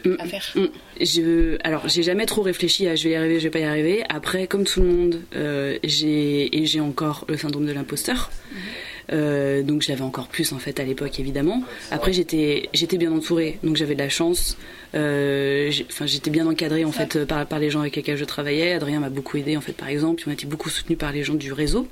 mm, 0.06 0.16
à 0.19 0.25
faire. 0.25 0.45
Mm. 0.56 0.66
Je, 1.01 1.57
alors, 1.63 1.88
j'ai 1.88 2.04
jamais 2.04 2.25
trop 2.25 2.42
réfléchi 2.42 2.88
à 2.88 2.95
je 2.95 3.06
vais 3.06 3.12
y 3.12 3.16
arriver, 3.16 3.39
je 3.39 3.45
vais 3.45 3.50
pas 3.50 3.60
y 3.60 3.63
arriver. 3.63 4.04
Après, 4.10 4.48
comme 4.48 4.63
tout 4.63 4.81
le 4.81 4.88
monde, 4.88 5.22
euh, 5.36 5.77
j'ai 5.83 6.56
et 6.57 6.65
j'ai 6.65 6.80
encore 6.80 7.25
le 7.27 7.38
syndrome 7.38 7.65
de 7.65 7.74
l'imposteur. 7.74 8.30
Mm-hmm. 8.30 8.88
Euh, 9.11 9.63
donc 9.63 9.81
je 9.81 9.89
l'avais 9.89 10.03
encore 10.03 10.27
plus 10.27 10.53
en 10.53 10.59
fait 10.59 10.79
à 10.79 10.83
l'époque 10.83 11.19
évidemment. 11.19 11.63
Après 11.91 12.13
j'étais 12.13 12.69
j'étais 12.73 12.97
bien 12.97 13.11
entourée, 13.11 13.59
donc 13.63 13.75
j'avais 13.75 13.95
de 13.95 14.00
la 14.00 14.09
chance. 14.09 14.57
Euh, 14.95 15.71
j'étais 16.06 16.29
bien 16.29 16.47
encadrée 16.47 16.85
en 16.85 16.91
fait 16.91 17.25
par, 17.25 17.59
les 17.59 17.69
gens 17.69 17.81
avec 17.81 17.95
lesquels 17.95 18.17
je 18.17 18.25
travaillais. 18.25 18.73
Adrien 18.73 19.00
m'a 19.00 19.09
beaucoup 19.09 19.38
aidé 19.38 19.57
en 19.57 19.61
fait 19.61 19.73
par 19.73 19.88
exemple. 19.88 20.23
On 20.27 20.29
a 20.29 20.33
été 20.33 20.45
beaucoup 20.45 20.69
soutenu 20.69 20.95
par 20.95 21.12
les 21.12 21.24
gens 21.24 21.36
du 21.36 21.53
réseau 21.53 21.88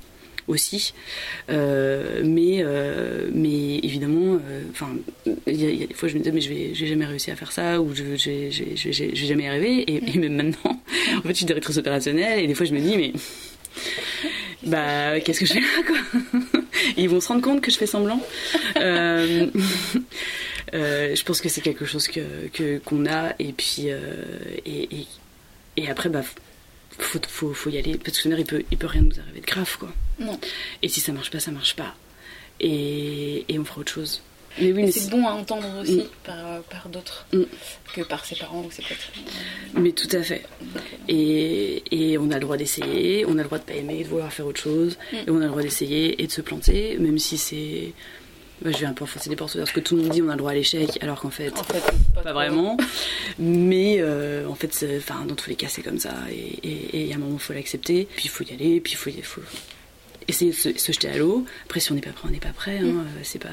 aussi. 0.48 0.94
Euh, 1.50 2.22
mais, 2.24 2.58
euh, 2.60 3.28
mais 3.32 3.78
évidemment, 3.78 4.38
enfin, 4.70 4.88
il 5.46 5.56
y, 5.56 5.82
a 5.82 5.86
des 5.86 5.94
fois 5.94 6.08
je 6.08 6.14
me 6.14 6.20
disais, 6.20 6.32
mais 6.32 6.40
je 6.40 6.48
vais, 6.48 6.74
jamais 6.74 7.04
réussi 7.04 7.30
à 7.30 7.36
faire 7.36 7.52
ça, 7.52 7.80
ou 7.80 7.94
je, 7.94 8.02
vais 8.02 9.14
jamais 9.14 9.48
arriver. 9.48 9.80
Et, 9.82 10.14
et, 10.14 10.18
même 10.18 10.36
maintenant, 10.36 10.80
en 11.18 11.22
fait, 11.22 11.28
je 11.28 11.34
suis 11.34 11.46
directrice 11.46 11.76
opérationnelle, 11.76 12.40
et 12.40 12.46
des 12.46 12.54
fois 12.54 12.64
je 12.64 12.72
me 12.72 12.80
dis, 12.80 12.96
mais 12.96 13.12
bah 14.64 15.20
qu'est-ce 15.20 15.40
que 15.40 15.46
je 15.46 15.52
fais 15.52 15.60
là 15.60 15.66
quoi? 15.86 16.57
Ils 16.96 17.08
vont 17.08 17.20
se 17.20 17.28
rendre 17.28 17.42
compte 17.42 17.60
que 17.60 17.70
je 17.70 17.76
fais 17.76 17.86
semblant. 17.86 18.20
euh, 18.76 19.46
euh, 20.74 21.14
je 21.14 21.24
pense 21.24 21.40
que 21.40 21.48
c'est 21.48 21.60
quelque 21.60 21.84
chose 21.84 22.08
que 22.08 22.78
qu'on 22.78 23.06
a 23.06 23.34
et 23.38 23.52
puis 23.52 23.84
euh, 23.86 24.24
et, 24.64 25.06
et, 25.76 25.90
après 25.90 26.08
bah 26.08 26.22
faut, 26.98 27.20
faut, 27.28 27.54
faut, 27.54 27.70
y 27.70 27.78
aller 27.78 27.96
parce 27.96 28.20
que 28.20 28.28
il 28.28 28.44
peut 28.44 28.64
il 28.70 28.78
peut 28.78 28.86
rien 28.86 29.02
nous 29.02 29.18
arriver 29.20 29.40
de 29.40 29.46
grave 29.46 29.76
quoi. 29.78 29.92
Non. 30.18 30.38
Et 30.82 30.88
si 30.88 31.00
ça 31.00 31.12
marche 31.12 31.30
pas 31.30 31.40
ça 31.40 31.50
marche 31.50 31.76
pas 31.76 31.94
et, 32.60 33.44
et 33.48 33.58
on 33.58 33.64
fera 33.64 33.80
autre 33.80 33.92
chose. 33.92 34.22
Mais 34.60 34.72
oui, 34.72 34.92
c'est 34.92 35.10
bon 35.10 35.26
à 35.26 35.32
entendre 35.32 35.66
aussi 35.80 35.98
mm. 35.98 36.08
par, 36.24 36.62
par 36.70 36.88
d'autres 36.88 37.26
mm. 37.32 37.42
que 37.94 38.02
par 38.02 38.24
ses 38.24 38.36
parents 38.36 38.64
ou 38.66 38.70
ses 38.70 38.82
potes. 38.82 39.10
Mais 39.74 39.92
tout 39.92 40.08
à 40.12 40.22
fait. 40.22 40.44
Et, 41.08 41.82
et, 41.90 42.18
on 42.18 42.30
a 42.30 42.34
le 42.34 42.40
droit 42.40 42.56
d'essayer, 42.56 43.24
on 43.26 43.32
a 43.32 43.42
le 43.42 43.44
droit 43.44 43.58
de 43.58 43.64
pas 43.64 43.74
aimer, 43.74 44.02
de 44.02 44.08
vouloir 44.08 44.32
faire 44.32 44.46
autre 44.46 44.60
chose, 44.60 44.98
mm. 45.12 45.16
et 45.16 45.30
on 45.30 45.36
a 45.38 45.44
le 45.44 45.48
droit 45.48 45.62
d'essayer 45.62 46.22
et 46.22 46.26
de 46.26 46.32
se 46.32 46.40
planter, 46.40 46.96
même 46.98 47.18
si 47.18 47.38
c'est. 47.38 47.92
Bah, 48.60 48.72
je 48.72 48.78
vais 48.78 48.86
un 48.86 48.92
peu 48.92 49.04
enfoncer 49.04 49.30
des 49.30 49.36
portes 49.36 49.56
parce 49.56 49.70
que 49.70 49.78
tout 49.78 49.94
le 49.94 50.02
monde 50.02 50.10
dit 50.10 50.20
on 50.20 50.28
a 50.28 50.32
le 50.32 50.38
droit 50.38 50.50
à 50.50 50.54
l'échec, 50.54 50.98
alors 51.00 51.20
qu'en 51.20 51.30
fait, 51.30 51.52
pas, 52.24 52.32
vraiment. 52.32 52.76
Mais 53.38 53.98
euh, 54.00 54.48
en 54.48 54.56
fait, 54.56 54.84
enfin, 54.96 55.24
dans 55.26 55.36
tous 55.36 55.48
les 55.48 55.54
cas, 55.54 55.68
c'est 55.68 55.82
comme 55.82 56.00
ça. 56.00 56.12
Et 56.32 56.58
il 56.92 57.06
y 57.06 57.12
a 57.12 57.16
un 57.16 57.18
moment, 57.18 57.36
il 57.36 57.40
faut 57.40 57.52
l'accepter, 57.52 58.08
puis 58.16 58.24
il 58.24 58.30
faut 58.30 58.42
y 58.42 58.52
aller, 58.52 58.80
puis 58.80 58.94
il 58.94 58.96
faut, 58.96 59.10
faut 59.22 59.42
essayer 60.26 60.50
de 60.50 60.56
se, 60.56 60.92
jeter 60.92 61.08
à 61.08 61.16
l'eau. 61.16 61.44
Après, 61.64 61.78
si 61.78 61.92
on 61.92 61.94
n'est 61.94 62.00
pas 62.00 62.10
prêt, 62.10 62.28
on 62.28 62.32
n'est 62.32 62.40
pas 62.40 62.48
prêt. 62.48 62.78
Hein, 62.78 63.04
c'est 63.22 63.40
pas 63.40 63.48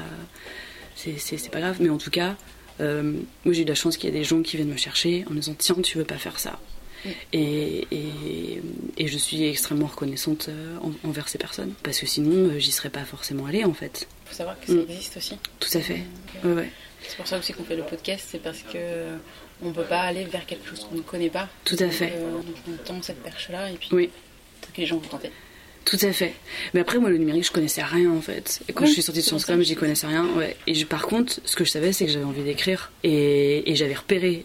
c'est 0.96 1.50
pas 1.50 1.60
grave. 1.60 1.76
Mais 1.80 1.90
en 1.90 1.98
tout 1.98 2.10
cas, 2.10 2.36
euh, 2.80 3.02
moi 3.44 3.54
j'ai 3.54 3.62
eu 3.62 3.66
la 3.66 3.74
chance 3.74 3.96
qu'il 3.96 4.10
y 4.10 4.12
ait 4.14 4.18
des 4.18 4.24
gens 4.24 4.42
qui 4.42 4.56
viennent 4.56 4.68
me 4.68 4.76
chercher 4.76 5.24
en 5.28 5.30
me 5.30 5.40
disant 5.40 5.54
tiens, 5.56 5.76
tu 5.82 5.98
veux 5.98 6.04
pas 6.04 6.18
faire 6.18 6.38
ça. 6.38 6.58
Et, 7.32 7.86
et, 7.92 9.06
je 9.06 9.16
suis 9.16 9.44
extrêmement 9.44 9.86
reconnaissante 9.86 10.48
euh, 10.48 10.76
envers 11.04 11.28
ces 11.28 11.38
personnes 11.38 11.72
parce 11.84 12.00
que 12.00 12.06
sinon 12.06 12.50
euh, 12.50 12.58
j'y 12.58 12.72
serais 12.72 12.90
pas 12.90 13.04
forcément 13.04 13.46
allée 13.46 13.64
en 13.64 13.74
fait. 13.74 14.08
Il 14.24 14.30
faut 14.30 14.34
savoir 14.34 14.58
que 14.58 14.66
ça 14.66 14.72
mm. 14.72 14.86
existe 14.90 15.16
aussi. 15.16 15.38
Tout 15.60 15.68
à 15.74 15.80
fait. 15.80 16.02
ouais, 16.42 16.70
C'est 17.06 17.16
pour 17.16 17.28
ça 17.28 17.38
aussi 17.38 17.52
qu'on 17.52 17.62
fait 17.62 17.76
le 17.76 17.84
podcast, 17.84 18.26
c'est 18.28 18.42
parce 18.42 18.62
que 18.62 18.78
on 19.62 19.70
peut 19.70 19.84
pas 19.84 20.00
aller 20.00 20.24
vers 20.24 20.44
quelque 20.46 20.68
chose 20.68 20.84
qu'on 20.84 20.96
ne 20.96 21.02
connaît 21.02 21.30
pas. 21.30 21.48
Tout 21.64 21.76
à 21.78 21.88
fait. 21.90 22.12
on 22.68 22.84
tend 22.84 23.00
cette 23.02 23.22
perche 23.22 23.50
là 23.50 23.70
et 23.70 23.74
puis. 23.74 23.88
Oui. 23.92 24.10
que 24.74 24.80
les 24.80 24.86
gens 24.86 24.96
vont 24.96 25.08
tenter. 25.08 25.30
Tout 25.86 25.98
à 26.02 26.12
fait. 26.12 26.34
Mais 26.74 26.80
après, 26.80 26.98
moi, 26.98 27.08
le 27.08 27.16
numérique, 27.16 27.46
je 27.46 27.52
connaissais 27.52 27.82
rien 27.82 28.10
en 28.10 28.20
fait. 28.20 28.60
Et 28.68 28.72
quand 28.72 28.84
je 28.86 28.92
suis 28.92 29.02
sortie 29.02 29.20
de 29.20 29.24
Sciences 29.24 29.46
Com, 29.46 29.62
j'y 29.62 29.76
connaissais 29.76 30.08
rien. 30.08 30.26
Ouais. 30.36 30.56
Et 30.66 30.84
par 30.84 31.06
contre, 31.06 31.40
ce 31.44 31.56
que 31.56 31.64
je 31.64 31.70
savais, 31.70 31.92
c'est 31.92 32.06
que 32.06 32.12
j'avais 32.12 32.24
envie 32.24 32.42
d'écrire. 32.42 32.90
Et, 33.04 33.70
et 33.70 33.76
j'avais 33.76 33.94
repéré 33.94 34.44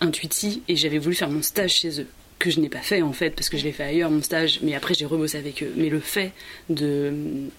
Intuiti 0.00 0.62
et 0.68 0.76
j'avais 0.76 0.98
voulu 0.98 1.14
faire 1.14 1.30
mon 1.30 1.40
stage 1.40 1.72
chez 1.72 2.00
eux 2.00 2.06
que 2.46 2.52
je 2.52 2.60
n'ai 2.60 2.68
pas 2.68 2.80
fait 2.80 3.02
en 3.02 3.12
fait 3.12 3.30
parce 3.30 3.48
que 3.48 3.56
je 3.56 3.64
l'ai 3.64 3.72
fait 3.72 3.82
ailleurs 3.82 4.10
mon 4.10 4.22
stage 4.22 4.60
mais 4.62 4.74
après 4.74 4.94
j'ai 4.94 5.04
rebossé 5.04 5.36
avec 5.36 5.62
eux. 5.62 5.72
Mais 5.76 5.88
le 5.88 6.00
fait 6.00 6.32
de 6.70 7.12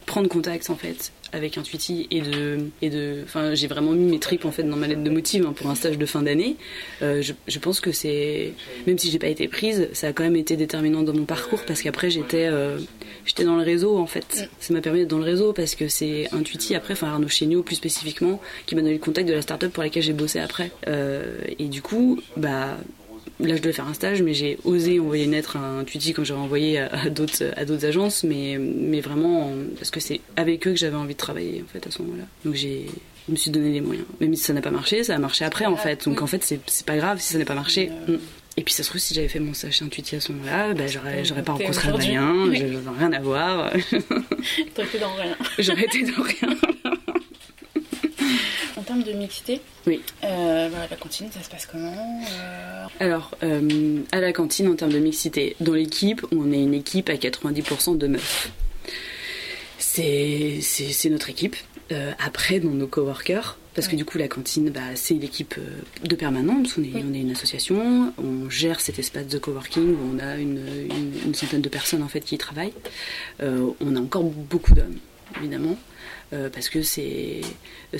prendre 0.05 0.29
contact 0.29 0.69
en 0.69 0.75
fait 0.75 1.11
avec 1.33 1.57
Intuiti 1.57 2.07
et 2.09 2.21
de 2.21 2.69
et 2.81 2.89
de 2.89 3.21
enfin 3.25 3.53
j'ai 3.53 3.67
vraiment 3.67 3.91
mis 3.91 4.09
mes 4.09 4.19
tripes 4.19 4.45
en 4.45 4.51
fait 4.51 4.63
dans 4.63 4.77
ma 4.77 4.87
lettre 4.87 5.03
de 5.03 5.09
motive 5.09 5.45
hein, 5.45 5.53
pour 5.53 5.69
un 5.69 5.75
stage 5.75 5.97
de 5.97 6.05
fin 6.05 6.21
d'année. 6.21 6.55
Euh, 7.01 7.21
je, 7.21 7.33
je, 7.47 7.59
pense 7.59 7.81
que 7.81 7.91
c'est 7.91 8.53
même 8.85 8.97
si 8.97 9.11
j'ai 9.11 9.19
pas 9.19 9.27
été 9.27 9.49
prise 9.49 9.89
ça 9.91 10.07
a 10.07 10.13
quand 10.13 10.23
même 10.23 10.37
été 10.37 10.55
déterminant 10.55 11.03
dans 11.03 11.13
mon 11.13 11.25
parcours 11.25 11.63
parce 11.67 11.81
qu'après 11.81 12.09
j'étais 12.09 12.47
euh, 12.47 12.79
j'étais 13.25 13.43
dans 13.43 13.57
le 13.57 13.63
réseau 13.63 13.97
en 13.97 14.07
fait. 14.07 14.49
Ça 14.59 14.73
m'a 14.73 14.79
permis 14.79 14.99
d'être 14.99 15.09
dans 15.09 15.17
le 15.17 15.25
réseau 15.25 15.51
parce 15.51 15.75
que 15.75 15.89
c'est 15.89 16.29
Intuiti 16.31 16.75
après 16.75 16.93
enfin 16.93 17.07
Arnaud 17.07 17.27
Chéniaud 17.27 17.61
plus 17.61 17.75
spécifiquement 17.75 18.39
qui 18.65 18.75
m'a 18.75 18.81
donné 18.81 18.93
le 18.93 18.99
contact 18.99 19.27
de 19.27 19.33
la 19.33 19.41
start-up 19.41 19.73
pour 19.73 19.83
laquelle 19.83 20.03
j'ai 20.03 20.13
bossé 20.13 20.39
après. 20.39 20.71
Euh, 20.87 21.39
et 21.59 21.65
du 21.65 21.81
coup 21.81 22.21
bah 22.37 22.77
là 23.39 23.55
je 23.55 23.61
devais 23.61 23.73
faire 23.73 23.87
un 23.87 23.93
stage 23.93 24.21
mais 24.21 24.33
j'ai 24.33 24.57
osé 24.63 24.99
envoyer 24.99 25.25
une 25.25 25.31
lettre 25.31 25.57
à 25.57 25.59
un 25.59 25.83
Tutti 25.83 26.13
comme 26.13 26.25
j'avais 26.25 26.39
envoyé 26.39 26.79
à, 26.79 27.09
d'autres 27.09 27.53
à 27.55 27.65
d'autres 27.65 27.85
agences 27.85 28.23
mais 28.23 28.57
mais 28.59 29.01
vraiment 29.01 29.51
parce 29.77 29.91
que 29.91 29.99
c'est 29.99 30.21
avec 30.35 30.67
eux 30.67 30.71
que 30.71 30.77
j'avais 30.77 30.95
envie 30.95 31.13
de 31.13 31.19
travailler 31.19 31.63
en 31.63 31.71
fait 31.71 31.85
à 31.85 31.91
ce 31.91 32.01
moment-là. 32.01 32.23
Donc 32.45 32.55
j'ai 32.55 32.87
je 33.27 33.33
me 33.33 33.37
suis 33.37 33.51
donné 33.51 33.73
les 33.73 33.81
moyens. 33.81 34.07
Même 34.21 34.33
si 34.35 34.43
ça 34.43 34.53
n'a 34.53 34.61
pas 34.61 34.71
marché 34.71 35.03
ça 35.03 35.15
a 35.15 35.19
marché 35.19 35.45
après 35.45 35.65
en 35.65 35.75
fait. 35.75 36.07
Donc 36.07 36.21
en 36.21 36.27
fait 36.27 36.43
c'est, 36.43 36.85
pas 36.85 36.97
grave 36.97 37.19
si 37.19 37.33
ça 37.33 37.39
n'a 37.39 37.45
pas 37.45 37.55
marché. 37.55 37.91
Et 38.59 38.63
puis 38.63 38.73
ça 38.73 38.81
se 38.81 38.89
trouve 38.89 38.99
si 38.99 39.13
j'avais 39.13 39.27
fait 39.27 39.39
mon 39.39 39.53
stage 39.53 39.73
chez 39.73 39.85
Intuiti 39.85 40.15
à 40.15 40.19
ce 40.19 40.31
moment-là 40.31 40.73
bah, 40.73 40.87
j'aurais 40.87 41.23
j'aurais 41.23 41.43
pas 41.43 41.51
rencontré 41.51 41.89
Adrien 41.89 42.45
j'aurais 42.53 42.97
rien 42.97 43.13
à 43.13 43.19
voir. 43.19 43.71
T'aurais 44.73 44.87
été 44.87 44.99
dans 44.99 45.13
rien. 45.13 45.37
J'aurais 45.59 45.83
été 45.83 46.03
dans 46.03 46.23
rien. 46.23 46.57
en 46.85 46.86
termes 49.03 49.13
de 49.13 49.19
mixité, 49.19 49.61
oui. 49.85 50.01
Euh, 50.23 50.69
la 50.89 50.95
cantine, 50.95 51.27
ça 51.31 51.41
se 51.41 51.49
passe 51.49 51.65
comment 51.65 51.93
euh... 52.39 52.85
Alors, 52.99 53.35
euh, 53.43 54.01
à 54.11 54.19
la 54.19 54.33
cantine, 54.33 54.67
en 54.67 54.75
termes 54.75 54.91
de 54.91 54.99
mixité, 54.99 55.55
dans 55.59 55.73
l'équipe, 55.73 56.25
on 56.31 56.51
est 56.51 56.61
une 56.61 56.73
équipe 56.73 57.09
à 57.09 57.15
90% 57.15 57.97
de 57.97 58.07
meufs. 58.07 58.51
C'est 59.79 61.09
notre 61.09 61.29
équipe. 61.29 61.55
Après, 62.19 62.59
dans 62.59 62.71
nos 62.71 62.87
coworkers, 62.87 63.57
parce 63.73 63.87
que 63.87 63.95
du 63.95 64.03
coup, 64.03 64.17
la 64.17 64.27
cantine, 64.27 64.69
bah, 64.69 64.81
c'est 64.95 65.13
l'équipe 65.13 65.55
de 66.03 66.15
permanence. 66.15 66.77
On 66.77 66.83
est, 66.83 66.91
on 66.95 67.13
est 67.13 67.21
une 67.21 67.31
association, 67.31 68.13
on 68.17 68.49
gère 68.49 68.81
cet 68.81 68.99
espace 68.99 69.27
de 69.27 69.37
coworking 69.37 69.93
où 69.93 70.15
on 70.15 70.19
a 70.19 70.35
une, 70.35 70.59
une, 70.89 71.13
une 71.27 71.33
centaine 71.33 71.61
de 71.61 71.69
personnes 71.69 72.03
en 72.03 72.07
fait 72.09 72.21
qui 72.21 72.35
y 72.35 72.37
travaillent. 72.37 72.73
on 73.39 73.95
a 73.95 73.99
encore 73.99 74.23
beaucoup 74.23 74.73
d'hommes, 74.73 74.97
évidemment. 75.37 75.77
Euh, 76.33 76.49
parce 76.49 76.69
que 76.69 76.81
c'est 76.81 77.41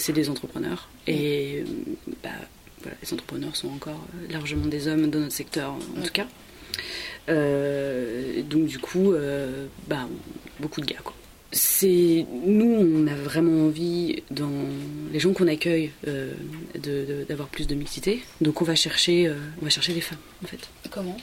des 0.10 0.30
entrepreneurs. 0.30 0.90
Et 1.08 1.64
bah, 2.24 2.30
voilà, 2.82 2.98
les 3.02 3.14
entrepreneurs 3.14 3.56
sont 3.56 3.70
encore 3.70 4.06
largement 4.30 4.66
des 4.66 4.88
hommes 4.88 5.10
dans 5.10 5.20
notre 5.20 5.34
secteur, 5.34 5.74
en 5.98 6.02
tout 6.02 6.12
cas. 6.12 6.28
Euh, 7.30 8.42
donc 8.44 8.66
du 8.66 8.80
coup, 8.80 9.14
euh, 9.14 9.68
bah, 9.88 10.08
beaucoup 10.60 10.82
de 10.82 10.86
gars. 10.86 11.00
Quoi. 11.04 11.14
C'est 11.54 12.26
nous, 12.46 12.66
on 12.66 13.08
a 13.08 13.16
vraiment 13.16 13.68
envie 13.68 14.22
dans 14.30 14.52
les 15.14 15.20
gens 15.20 15.32
qu'on 15.32 15.48
accueille 15.48 15.92
d'avoir 16.04 17.48
de, 17.48 17.52
plus 17.52 17.68
de 17.68 17.76
mixité. 17.76 18.22
Donc 18.42 18.62
on 18.62 18.66
va 18.66 18.76
chercher, 18.76 19.32
on 19.62 19.64
va 19.64 19.70
chercher 19.70 19.94
des 19.94 20.02
femmes 20.02 20.20
en 20.44 20.48
fait. 20.48 20.70
Comment? 20.92 21.18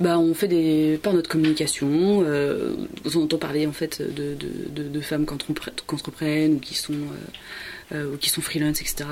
Bah, 0.00 0.18
on 0.18 0.34
fait 0.34 0.48
des 0.48 0.98
par 1.02 1.12
notre 1.12 1.28
communication. 1.28 1.88
Euh, 2.24 2.74
on 3.04 3.22
entend 3.22 3.38
parler 3.38 3.66
en 3.66 3.72
fait 3.72 4.02
de, 4.02 4.34
de, 4.34 4.88
de, 4.88 5.00
femmes 5.00 5.26
qu'entreprennent 5.26 6.54
ou 6.54 6.58
qui 6.58 6.74
sont 6.74 6.92
euh, 6.92 7.94
euh, 7.94 8.12
ou 8.12 8.16
qui 8.16 8.30
sont 8.30 8.40
freelance, 8.40 8.80
etc. 8.80 9.04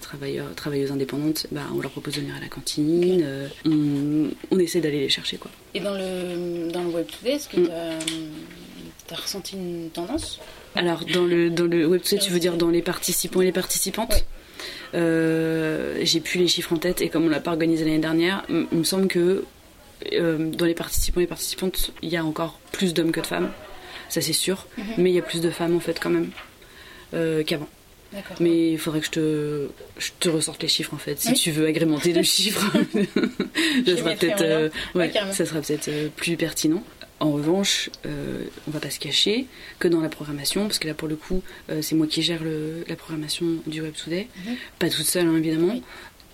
travailleurs, 0.00 0.54
travailleuses 0.54 0.92
indépendantes. 0.92 1.46
Bah, 1.52 1.62
on 1.74 1.80
leur 1.80 1.90
propose 1.90 2.14
de 2.14 2.20
venir 2.20 2.34
à 2.36 2.40
la 2.40 2.48
cantine. 2.48 3.22
Euh, 3.24 3.48
on, 3.66 4.30
on, 4.50 4.58
essaie 4.58 4.80
d'aller 4.80 5.00
les 5.00 5.08
chercher 5.08 5.36
quoi. 5.36 5.50
Et 5.74 5.80
dans 5.80 5.94
le 5.94 6.70
dans 6.70 6.82
le 6.82 6.90
web 6.90 7.06
today, 7.06 7.32
est-ce 7.32 7.48
que 7.48 7.60
mm. 7.60 7.68
tu 9.06 9.14
as, 9.14 9.16
ressenti 9.16 9.56
une 9.56 9.90
tendance? 9.90 10.40
Alors 10.74 11.04
dans 11.12 11.24
le 11.24 11.50
dans 11.50 11.66
le 11.66 11.86
web 11.86 12.02
today, 12.02 12.18
tu 12.18 12.32
veux 12.32 12.40
dire 12.40 12.56
dans 12.56 12.70
les 12.70 12.82
participants 12.82 13.42
et 13.42 13.46
les 13.46 13.52
participantes? 13.52 14.24
Euh, 14.94 15.98
j'ai 16.02 16.20
plus 16.20 16.38
les 16.38 16.48
chiffres 16.48 16.72
en 16.72 16.76
tête 16.76 17.00
et 17.00 17.08
comme 17.08 17.24
on 17.24 17.28
l'a 17.28 17.40
pas 17.40 17.50
organisé 17.50 17.84
l'année 17.84 17.98
dernière, 17.98 18.44
il 18.48 18.66
me 18.78 18.84
semble 18.84 19.08
que 19.08 19.44
euh, 20.12 20.50
dans 20.50 20.66
les 20.66 20.74
participants 20.74 21.20
et 21.20 21.26
participantes, 21.26 21.92
il 22.02 22.08
y 22.08 22.16
a 22.16 22.24
encore 22.24 22.58
plus 22.72 22.94
d'hommes 22.94 23.12
que 23.12 23.20
de 23.20 23.26
femmes, 23.26 23.50
ça 24.08 24.20
c'est 24.20 24.32
sûr, 24.32 24.66
mhm. 24.76 24.84
mais 24.98 25.10
il 25.10 25.14
y 25.14 25.18
a 25.18 25.22
plus 25.22 25.40
de 25.40 25.50
femmes 25.50 25.74
en 25.76 25.80
fait 25.80 25.98
quand 26.00 26.10
même 26.10 26.30
euh, 27.14 27.42
qu'avant. 27.44 27.68
Mais 28.40 28.72
il 28.72 28.78
faudrait 28.78 29.00
que 29.00 29.06
je 29.06 29.10
te, 29.10 29.68
je 29.96 30.10
te 30.20 30.28
ressorte 30.28 30.60
les 30.62 30.68
chiffres 30.68 30.92
en 30.92 30.98
fait, 30.98 31.18
si 31.18 31.32
tu 31.32 31.50
veux 31.50 31.66
agrémenter 31.66 32.12
de 32.12 32.20
chiffres. 32.22 32.70
ça, 33.86 33.96
sera 33.96 34.10
peut-être, 34.14 34.42
euh, 34.42 34.68
ouais, 34.94 35.10
ça 35.32 35.46
sera 35.46 35.60
peut-être 35.62 36.10
plus 36.14 36.36
pertinent. 36.36 36.84
En 37.20 37.30
revanche, 37.30 37.88
on 38.04 38.70
va 38.72 38.80
pas 38.80 38.90
se 38.90 38.98
cacher 38.98 39.46
que 39.78 39.86
dans 39.86 40.00
la 40.00 40.08
programmation, 40.08 40.66
parce 40.66 40.80
que 40.80 40.88
là 40.88 40.94
pour 40.94 41.06
le 41.06 41.14
coup, 41.14 41.42
c'est 41.80 41.94
moi 41.94 42.08
qui 42.08 42.20
gère 42.20 42.42
le, 42.42 42.84
la 42.88 42.96
programmation 42.96 43.46
du 43.66 43.80
Web 43.80 43.94
Today, 43.94 44.26
mhm. 44.44 44.56
pas 44.80 44.90
toute 44.90 45.06
seule 45.06 45.28
hein, 45.28 45.36
évidemment 45.36 45.80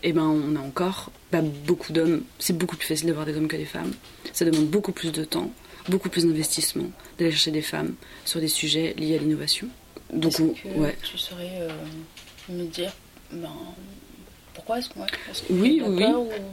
eh 0.03 0.13
ben 0.13 0.23
on 0.23 0.57
a 0.57 0.61
encore 0.61 1.11
bah, 1.33 1.43
beaucoup 1.43 1.93
d'hommes. 1.93 2.23
C'est 2.39 2.57
beaucoup 2.57 2.77
plus 2.77 2.87
facile 2.87 3.09
d'avoir 3.09 3.27
des 3.27 3.37
hommes 3.37 3.49
que 3.49 3.57
des 3.57 3.65
femmes. 3.65 3.93
Ça 4.33 4.45
demande 4.45 4.67
beaucoup 4.67 4.93
plus 4.93 5.13
de 5.13 5.25
temps, 5.25 5.51
beaucoup 5.89 6.09
plus 6.09 6.25
d'investissement 6.27 6.91
d'aller 7.19 7.31
chercher 7.31 7.51
des 7.51 7.63
femmes 7.63 7.95
sur 8.25 8.41
des 8.41 8.49
sujets 8.49 8.95
liés 8.97 9.17
à 9.17 9.19
l'innovation. 9.19 9.69
Donc 10.13 10.39
ouais. 10.39 10.97
tu 11.03 11.19
saurais 11.19 11.59
euh, 11.61 11.71
me 12.49 12.65
dire 12.65 12.93
ben, 13.31 13.53
pourquoi 14.55 14.79
est-ce 14.79 14.89
que, 14.89 14.99
oui 15.51 15.83
oui 15.87 16.05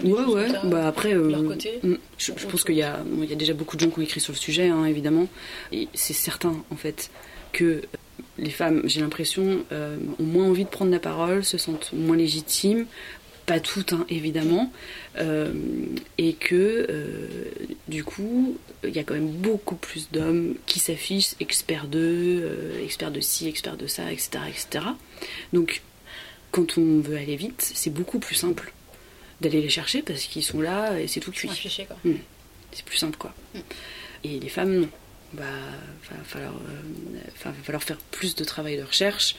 oui 0.04 0.12
ouais 0.12 0.26
ouais 0.26 0.48
bah 0.66 0.88
après 0.88 1.14
euh, 1.14 1.30
leur 1.30 1.44
côté, 1.46 1.80
mm, 1.82 1.96
je, 2.18 2.32
pense 2.34 2.64
qu'il 2.66 2.76
y 2.76 2.84
a 2.84 3.00
il 3.18 3.30
y 3.30 3.34
a 3.34 3.36
déjà 3.36 3.54
beaucoup 3.54 3.78
de 3.78 3.82
gens 3.82 3.90
qui 3.90 4.00
ont 4.00 4.04
écrit 4.04 4.20
sur 4.20 4.34
le 4.34 4.38
sujet 4.38 4.68
hein, 4.68 4.84
évidemment 4.86 5.28
et 5.72 5.88
c'est 5.94 6.14
certain 6.14 6.54
en 6.70 6.76
fait 6.76 7.10
que 7.54 7.82
les 8.38 8.50
femmes, 8.50 8.82
j'ai 8.86 9.02
l'impression, 9.02 9.64
euh, 9.72 9.98
ont 10.20 10.24
moins 10.24 10.48
envie 10.48 10.66
de 10.66 10.70
prendre 10.70 10.92
la 10.92 11.00
parole, 11.00 11.44
se 11.44 11.58
sentent 11.58 11.92
moins 11.94 12.18
légitimes, 12.18 12.86
pas 13.46 13.60
toutes 13.60 13.94
hein, 13.94 14.06
évidemment, 14.10 14.72
euh, 15.18 15.54
et 16.18 16.34
que 16.34 16.88
euh, 16.90 17.28
du 17.88 18.04
coup 18.04 18.58
il 18.84 18.96
y 18.96 19.00
a 19.00 19.04
quand 19.04 19.14
même 19.14 19.30
beaucoup 19.30 19.76
plus 19.76 20.10
d'hommes 20.12 20.56
qui 20.66 20.80
s'affichent 20.80 21.36
experts 21.40 21.88
d'eux, 21.88 22.42
euh, 22.44 22.84
experts 22.84 23.12
de 23.12 23.22
ci, 23.22 23.48
experts 23.48 23.78
de 23.78 23.88
ça, 23.88 24.12
etc., 24.12 24.30
etc. 24.50 24.86
Donc 25.54 25.82
quand 26.52 26.78
on 26.78 27.02
veut 27.02 27.18
aller 27.18 27.36
vite, 27.36 27.72
c'est 27.76 27.92
beaucoup 27.92 28.20
plus 28.20 28.36
simple 28.36 28.74
d'aller 29.42 29.62
les 29.62 29.70
chercher 29.70 30.02
parce 30.02 30.24
qu'ils 30.24 30.44
sont 30.44 30.62
là 30.62 31.00
et 31.00 31.08
c'est 31.08 31.20
tout 31.20 31.32
cuit. 31.32 31.50
Mmh. 31.50 32.12
C'est 32.72 32.86
plus 32.86 32.98
simple 32.98 33.18
quoi. 33.18 33.34
Mmh. 33.54 33.60
Et 34.24 34.40
les 34.40 34.50
femmes 34.50 34.80
non 34.80 34.90
bah, 35.36 35.44
va 36.12 36.24
falloir, 36.24 36.54
euh, 36.54 37.20
va 37.44 37.54
falloir 37.64 37.84
faire 37.84 37.98
plus 38.12 38.36
de 38.36 38.44
travail 38.44 38.78
de 38.78 38.84
recherche 38.84 39.36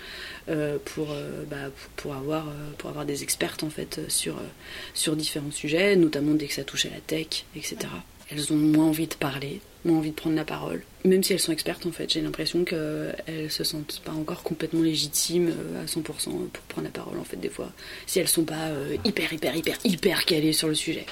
euh, 0.48 0.78
pour, 0.84 1.10
euh, 1.10 1.44
bah, 1.48 1.70
pour, 1.96 2.14
avoir, 2.14 2.46
pour 2.78 2.90
avoir 2.90 3.04
des 3.04 3.22
expertes 3.22 3.62
en 3.62 3.70
fait 3.70 4.00
sur, 4.08 4.40
sur 4.94 5.16
différents 5.16 5.50
sujets, 5.50 5.96
notamment 5.96 6.34
dès 6.34 6.46
que 6.46 6.54
ça 6.54 6.64
touche 6.64 6.86
à 6.86 6.90
la 6.90 7.00
tech, 7.00 7.44
etc. 7.54 7.76
Elles 8.30 8.52
ont 8.52 8.56
moins 8.56 8.86
envie 8.86 9.06
de 9.06 9.14
parler, 9.14 9.60
moins 9.86 9.98
envie 9.98 10.10
de 10.10 10.16
prendre 10.16 10.36
la 10.36 10.44
parole. 10.44 10.82
Même 11.04 11.22
si 11.22 11.32
elles 11.32 11.40
sont 11.40 11.52
expertes, 11.52 11.86
en 11.86 11.92
fait, 11.92 12.12
j'ai 12.12 12.20
l'impression 12.20 12.64
qu'elles 12.64 13.50
se 13.50 13.64
sentent 13.64 14.00
pas 14.04 14.12
encore 14.12 14.42
complètement 14.42 14.82
légitimes 14.82 15.52
à 15.80 15.86
100% 15.86 16.02
pour 16.02 16.64
prendre 16.68 16.84
la 16.84 16.90
parole, 16.90 17.18
en 17.18 17.24
fait, 17.24 17.36
des 17.36 17.48
fois. 17.48 17.70
Si 18.06 18.18
elles 18.18 18.28
sont 18.28 18.44
pas 18.44 18.70
hyper, 19.04 19.32
hyper, 19.32 19.54
hyper, 19.54 19.78
hyper 19.84 20.24
calées 20.24 20.52
sur 20.52 20.66
le 20.66 20.74
sujet. 20.74 21.06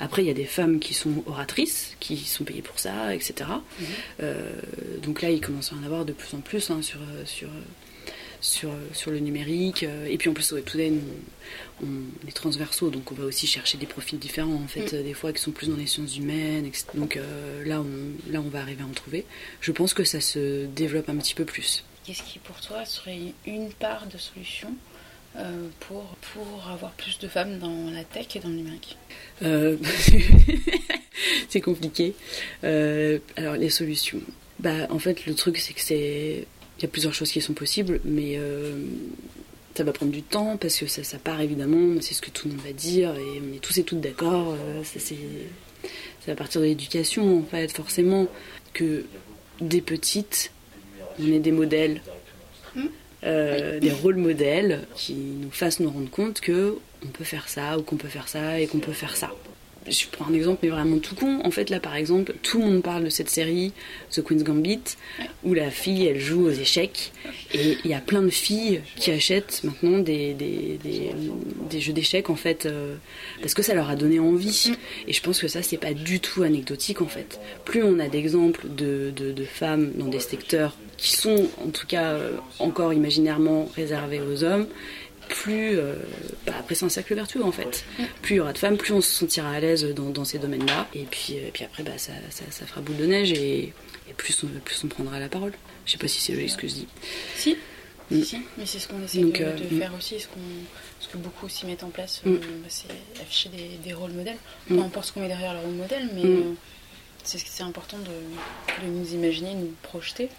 Après, 0.00 0.22
il 0.22 0.28
y 0.28 0.30
a 0.30 0.34
des 0.34 0.44
femmes 0.44 0.78
qui 0.78 0.92
sont 0.92 1.22
oratrices, 1.26 1.96
qui 1.98 2.18
sont 2.18 2.44
payées 2.44 2.62
pour 2.62 2.78
ça, 2.78 3.14
etc. 3.14 3.50
Euh, 4.22 4.50
donc 5.02 5.22
là, 5.22 5.30
il 5.30 5.40
commence 5.40 5.72
à 5.72 5.76
en 5.76 5.84
avoir 5.84 6.04
de 6.04 6.12
plus 6.12 6.34
en 6.34 6.40
plus 6.40 6.70
hein, 6.70 6.82
sur, 6.82 7.00
sur, 7.24 7.48
sur, 8.40 8.70
sur, 8.92 9.10
le 9.10 9.18
numérique. 9.18 9.84
Et 10.08 10.16
puis 10.18 10.28
en 10.28 10.34
plus, 10.34 10.52
au 10.52 10.56
Web 10.56 10.64
Today, 10.64 10.92
on, 11.82 12.28
est 12.28 12.32
transversaux, 12.32 12.90
donc 12.90 13.12
on 13.12 13.14
va 13.14 13.24
aussi 13.24 13.46
chercher 13.46 13.78
des 13.78 13.86
profils 13.86 14.18
différents, 14.18 14.54
en 14.54 14.68
fait, 14.68 14.92
mm. 14.92 15.02
des 15.02 15.14
fois 15.14 15.32
qui 15.32 15.42
sont 15.42 15.50
plus 15.50 15.68
dans 15.68 15.76
les 15.76 15.86
sciences 15.86 16.16
humaines. 16.16 16.70
Donc 16.94 17.16
euh, 17.16 17.64
là, 17.64 17.80
on, 17.80 18.32
là, 18.32 18.40
on 18.40 18.48
va 18.48 18.60
arriver 18.60 18.82
à 18.82 18.86
en 18.86 18.92
trouver. 18.92 19.24
Je 19.60 19.72
pense 19.72 19.94
que 19.94 20.04
ça 20.04 20.20
se 20.20 20.66
développe 20.66 21.08
un 21.08 21.16
petit 21.16 21.34
peu 21.34 21.44
plus. 21.44 21.84
Qu'est-ce 22.04 22.22
qui, 22.22 22.38
pour 22.38 22.60
toi, 22.60 22.84
serait 22.84 23.34
une 23.46 23.70
part 23.72 24.06
de 24.06 24.16
solution 24.18 24.74
euh, 25.36 25.68
pour, 25.80 26.04
pour 26.32 26.68
avoir 26.70 26.92
plus 26.92 27.18
de 27.18 27.28
femmes 27.28 27.58
dans 27.58 27.90
la 27.90 28.04
tech 28.04 28.34
et 28.34 28.40
dans 28.40 28.48
le 28.48 28.54
numérique? 28.54 28.96
Euh, 29.42 29.76
C'est 31.48 31.60
compliqué. 31.60 32.14
Euh, 32.64 33.18
alors, 33.36 33.56
les 33.56 33.70
solutions. 33.70 34.20
Bah, 34.58 34.86
en 34.90 34.98
fait, 34.98 35.26
le 35.26 35.34
truc, 35.34 35.58
c'est 35.58 35.72
que 35.72 35.80
c'est. 35.80 36.46
Il 36.78 36.82
y 36.82 36.84
a 36.84 36.88
plusieurs 36.88 37.14
choses 37.14 37.30
qui 37.30 37.40
sont 37.40 37.54
possibles, 37.54 38.00
mais 38.04 38.38
ça 39.74 39.84
va 39.84 39.92
prendre 39.92 40.12
du 40.12 40.22
temps 40.22 40.56
parce 40.56 40.76
que 40.76 40.86
ça, 40.86 41.02
ça 41.02 41.18
part 41.18 41.40
évidemment, 41.40 42.00
c'est 42.00 42.14
ce 42.14 42.22
que 42.22 42.30
tout 42.30 42.48
le 42.48 42.54
monde 42.54 42.64
va 42.64 42.72
dire 42.72 43.14
et 43.16 43.40
on 43.40 43.56
est 43.56 43.60
tous 43.60 43.78
et 43.78 43.82
toutes 43.82 44.00
d'accord. 44.00 44.56
ça, 44.84 45.00
c'est 45.00 45.16
à 46.30 46.34
partir 46.34 46.60
de 46.60 46.66
l'éducation 46.66 47.38
en 47.38 47.42
fait, 47.42 47.72
forcément, 47.72 48.26
que 48.72 49.04
des 49.60 49.80
petites, 49.80 50.52
on 51.20 51.32
est 51.32 51.40
des 51.40 51.52
modèles, 51.52 52.00
euh, 53.24 53.80
des 53.80 53.90
rôles 53.90 54.16
modèles 54.16 54.86
qui 54.94 55.14
nous 55.14 55.50
fassent 55.50 55.80
nous 55.80 55.90
rendre 55.90 56.10
compte 56.10 56.40
que 56.40 56.78
on 57.04 57.08
peut 57.08 57.24
faire 57.24 57.48
ça 57.48 57.78
ou 57.78 57.82
qu'on 57.82 57.96
peut 57.96 58.08
faire 58.08 58.28
ça 58.28 58.60
et 58.60 58.66
qu'on 58.66 58.78
peut 58.78 58.92
faire 58.92 59.16
ça 59.16 59.32
je 59.90 60.06
prends 60.10 60.26
un 60.26 60.34
exemple, 60.34 60.60
mais 60.62 60.68
vraiment 60.68 60.98
tout 60.98 61.14
con. 61.14 61.40
En 61.44 61.50
fait, 61.50 61.70
là, 61.70 61.80
par 61.80 61.94
exemple, 61.96 62.34
tout 62.42 62.58
le 62.58 62.64
monde 62.64 62.82
parle 62.82 63.04
de 63.04 63.08
cette 63.08 63.28
série, 63.28 63.72
The 64.10 64.22
Queen's 64.22 64.42
Gambit, 64.42 64.80
où 65.44 65.54
la 65.54 65.70
fille, 65.70 66.06
elle 66.06 66.20
joue 66.20 66.46
aux 66.46 66.50
échecs. 66.50 67.12
Et 67.52 67.78
il 67.84 67.90
y 67.90 67.94
a 67.94 68.00
plein 68.00 68.22
de 68.22 68.30
filles 68.30 68.82
qui 68.96 69.10
achètent 69.10 69.62
maintenant 69.64 69.98
des, 69.98 70.34
des, 70.34 71.80
jeux 71.80 71.92
d'échecs, 71.92 72.30
en 72.30 72.36
fait, 72.36 72.66
euh, 72.66 72.96
parce 73.40 73.54
que 73.54 73.62
ça 73.62 73.74
leur 73.74 73.88
a 73.88 73.96
donné 73.96 74.18
envie. 74.18 74.72
Et 75.06 75.12
je 75.12 75.22
pense 75.22 75.40
que 75.40 75.48
ça, 75.48 75.62
c'est 75.62 75.78
pas 75.78 75.94
du 75.94 76.20
tout 76.20 76.42
anecdotique, 76.42 77.00
en 77.00 77.06
fait. 77.06 77.40
Plus 77.64 77.82
on 77.82 77.98
a 77.98 78.08
d'exemples 78.08 78.66
de, 78.68 79.12
de, 79.14 79.32
de, 79.32 79.44
femmes 79.44 79.92
dans 79.94 80.08
des 80.08 80.20
secteurs 80.20 80.76
qui 80.96 81.12
sont, 81.12 81.48
en 81.64 81.70
tout 81.70 81.86
cas, 81.86 82.12
euh, 82.12 82.32
encore 82.58 82.92
imaginairement 82.92 83.68
réservés 83.74 84.20
aux 84.20 84.44
hommes, 84.44 84.66
plus. 85.28 85.78
Euh, 85.78 85.94
bah, 86.46 86.54
après, 86.58 86.74
c'est 86.74 86.84
un 86.84 86.88
cercle 86.88 87.14
vertueux 87.14 87.44
en 87.44 87.52
fait. 87.52 87.84
Plus 88.22 88.34
il 88.34 88.38
y 88.38 88.40
aura 88.40 88.52
de 88.52 88.58
femmes, 88.58 88.76
plus 88.76 88.92
on 88.92 89.00
se 89.00 89.10
sentira 89.10 89.50
à 89.50 89.60
l'aise 89.60 89.84
dans, 89.94 90.10
dans 90.10 90.24
ces 90.24 90.38
domaines-là. 90.38 90.88
Et 90.94 91.04
puis, 91.04 91.34
euh, 91.38 91.50
puis 91.52 91.64
après, 91.64 91.82
bah, 91.82 91.96
ça, 91.96 92.12
ça, 92.30 92.66
fera 92.66 92.80
boule 92.80 92.96
de 92.96 93.06
neige 93.06 93.32
et, 93.32 93.72
plus, 94.16 94.42
on, 94.44 94.48
plus 94.60 94.82
on 94.84 94.88
prendra 94.88 95.20
la 95.20 95.28
parole. 95.28 95.52
Je 95.86 95.92
sais 95.92 95.98
pas 95.98 96.08
si 96.08 96.20
c'est 96.20 96.32
logique 96.32 96.50
ce 96.50 96.56
que 96.56 96.68
je 96.68 96.74
dis. 96.74 96.88
Si. 97.36 97.56
Mm. 98.10 98.22
Si, 98.22 98.38
mais 98.56 98.64
c'est 98.64 98.78
ce 98.78 98.88
qu'on 98.88 99.02
essaie 99.04 99.18
de, 99.20 99.32
euh, 99.42 99.56
mm. 99.70 99.78
faire 99.78 99.92
aussi, 99.96 100.18
ce, 100.18 100.26
ce, 100.98 101.08
que 101.08 101.18
beaucoup 101.18 101.44
aussi 101.44 101.66
mettent 101.66 101.84
en 101.84 101.90
place, 101.90 102.22
mm. 102.24 102.32
bah, 102.34 102.40
c'est 102.68 102.88
afficher 103.20 103.50
des, 103.50 103.76
des, 103.84 103.92
rôles 103.92 104.12
modèles. 104.12 104.38
Peu 104.66 104.78
importe 104.80 105.06
ce 105.06 105.12
qu'on 105.12 105.20
met 105.20 105.28
derrière 105.28 105.52
le 105.54 105.60
rôle 105.60 105.74
modèle, 105.74 106.08
mais 106.14 106.22
c'est 107.22 107.62
important 107.62 107.98
de, 107.98 108.86
de, 108.86 108.90
nous 108.90 109.12
imaginer, 109.12 109.54
nous 109.54 109.74
projeter. 109.82 110.30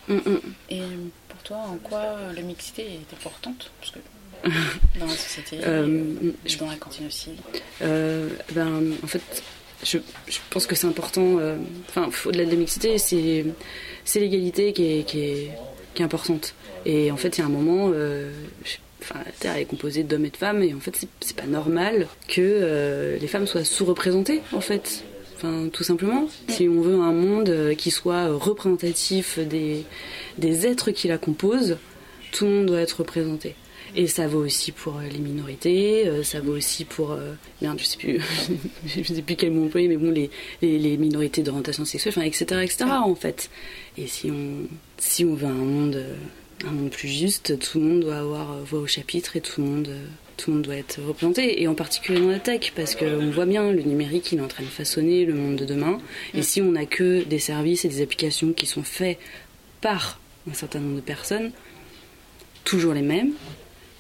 Et 0.69 0.81
pour 1.27 1.43
toi, 1.43 1.57
en 1.57 1.77
quoi 1.77 2.17
la 2.35 2.41
mixité 2.41 2.83
est 2.83 3.13
importante? 3.13 3.71
Parce 3.79 3.91
que 3.91 3.99
dans 4.99 5.05
la 5.05 5.11
société 5.11 5.59
euh, 5.63 6.31
je, 6.45 6.57
dans 6.57 6.67
la 6.67 6.75
cantine 6.75 7.07
aussi 7.07 7.31
euh, 7.81 8.29
ben, 8.53 8.93
En 9.03 9.07
fait, 9.07 9.43
je, 9.83 9.97
je 10.27 10.37
pense 10.49 10.65
que 10.65 10.75
c'est 10.75 10.87
important. 10.87 11.39
Euh, 11.39 11.57
enfin, 11.89 12.09
au-delà 12.25 12.45
de 12.45 12.51
la 12.51 12.57
mixité, 12.57 12.97
c'est, 12.97 13.45
l'égalité 14.15 14.73
qui 14.73 14.99
est, 14.99 15.03
qui, 15.03 15.19
est, 15.19 15.51
qui 15.93 16.01
est, 16.01 16.05
importante. 16.05 16.53
Et 16.85 17.11
en 17.11 17.17
fait, 17.17 17.37
il 17.37 17.41
y 17.41 17.43
a 17.43 17.47
un 17.47 17.49
moment. 17.49 17.91
Enfin, 19.01 19.19
la 19.25 19.31
Terre 19.31 19.55
est 19.57 19.65
composée 19.65 20.03
d'hommes 20.03 20.25
et 20.25 20.29
de 20.29 20.37
femmes, 20.37 20.61
et 20.63 20.73
en 20.73 20.79
fait, 20.79 21.05
c'est, 21.19 21.35
pas 21.35 21.45
normal 21.45 22.07
que 22.27 23.17
les 23.19 23.27
femmes 23.27 23.47
soient 23.47 23.65
sous-représentées, 23.65 24.41
en 24.53 24.61
fait. 24.61 25.03
Enfin, 25.35 25.69
tout 25.71 25.83
simplement. 25.83 26.27
Si 26.49 26.67
on 26.67 26.81
veut 26.81 26.95
un 26.95 27.13
monde 27.13 27.73
qui 27.77 27.91
soit 27.91 28.27
représentatif 28.27 29.39
des, 29.39 29.85
des 30.37 30.67
êtres 30.67 30.91
qui 30.91 31.07
la 31.07 31.17
composent, 31.17 31.77
tout 32.31 32.45
le 32.45 32.51
monde 32.51 32.65
doit 32.67 32.81
être 32.81 32.99
représenté. 32.99 33.55
Et 33.95 34.07
ça 34.07 34.27
vaut 34.27 34.39
aussi 34.39 34.71
pour 34.71 34.97
euh, 34.97 35.03
les 35.11 35.19
minorités, 35.19 36.07
euh, 36.07 36.23
ça 36.23 36.39
vaut 36.39 36.55
aussi 36.55 36.85
pour. 36.85 37.11
Euh, 37.11 37.33
merde, 37.61 37.79
je 37.79 37.85
sais 37.85 37.97
plus, 37.97 38.21
je 38.85 39.03
sais 39.03 39.21
plus 39.21 39.35
quel 39.35 39.51
mot 39.51 39.65
employer, 39.65 39.87
mais 39.87 39.97
bon, 39.97 40.11
les, 40.11 40.29
les, 40.61 40.97
minorités 40.97 41.41
d'orientation 41.41 41.85
sexuelle, 41.85 42.13
enfin, 42.17 42.25
etc., 42.25 42.61
etc., 42.63 42.85
en 43.03 43.15
fait. 43.15 43.49
Et 43.97 44.07
si 44.07 44.31
on, 44.31 44.67
si 44.97 45.25
on 45.25 45.33
veut 45.33 45.47
un 45.47 45.53
monde, 45.53 46.03
un 46.65 46.71
monde 46.71 46.89
plus 46.89 47.07
juste, 47.07 47.57
tout 47.59 47.79
le 47.79 47.85
monde 47.85 48.01
doit 48.01 48.17
avoir 48.17 48.57
voix 48.63 48.79
au 48.79 48.87
chapitre 48.87 49.35
et 49.35 49.41
tout 49.41 49.61
le 49.61 49.67
monde. 49.67 49.89
tout 50.37 50.51
le 50.51 50.57
monde 50.57 50.65
doit 50.65 50.75
être 50.75 51.01
représenté, 51.01 51.61
et 51.61 51.67
en 51.67 51.75
particulier 51.75 52.19
dans 52.19 52.29
la 52.29 52.39
tech, 52.39 52.71
parce 52.75 52.95
qu'on 52.95 53.31
voit 53.31 53.45
bien, 53.45 53.71
le 53.71 53.81
numérique, 53.81 54.31
il 54.31 54.39
est 54.39 54.43
en 54.43 54.47
train 54.47 54.63
de 54.63 54.69
façonner 54.69 55.25
le 55.25 55.33
monde 55.33 55.55
de 55.55 55.65
demain. 55.65 55.99
Et 56.33 56.43
si 56.43 56.61
on 56.61 56.71
n'a 56.71 56.85
que 56.85 57.23
des 57.23 57.39
services 57.39 57.85
et 57.85 57.89
des 57.89 58.01
applications 58.01 58.53
qui 58.53 58.65
sont 58.65 58.83
faits 58.83 59.17
par 59.81 60.19
un 60.49 60.53
certain 60.53 60.79
nombre 60.79 60.97
de 60.97 61.01
personnes, 61.01 61.51
toujours 62.63 62.93
les 62.93 63.01
mêmes, 63.01 63.33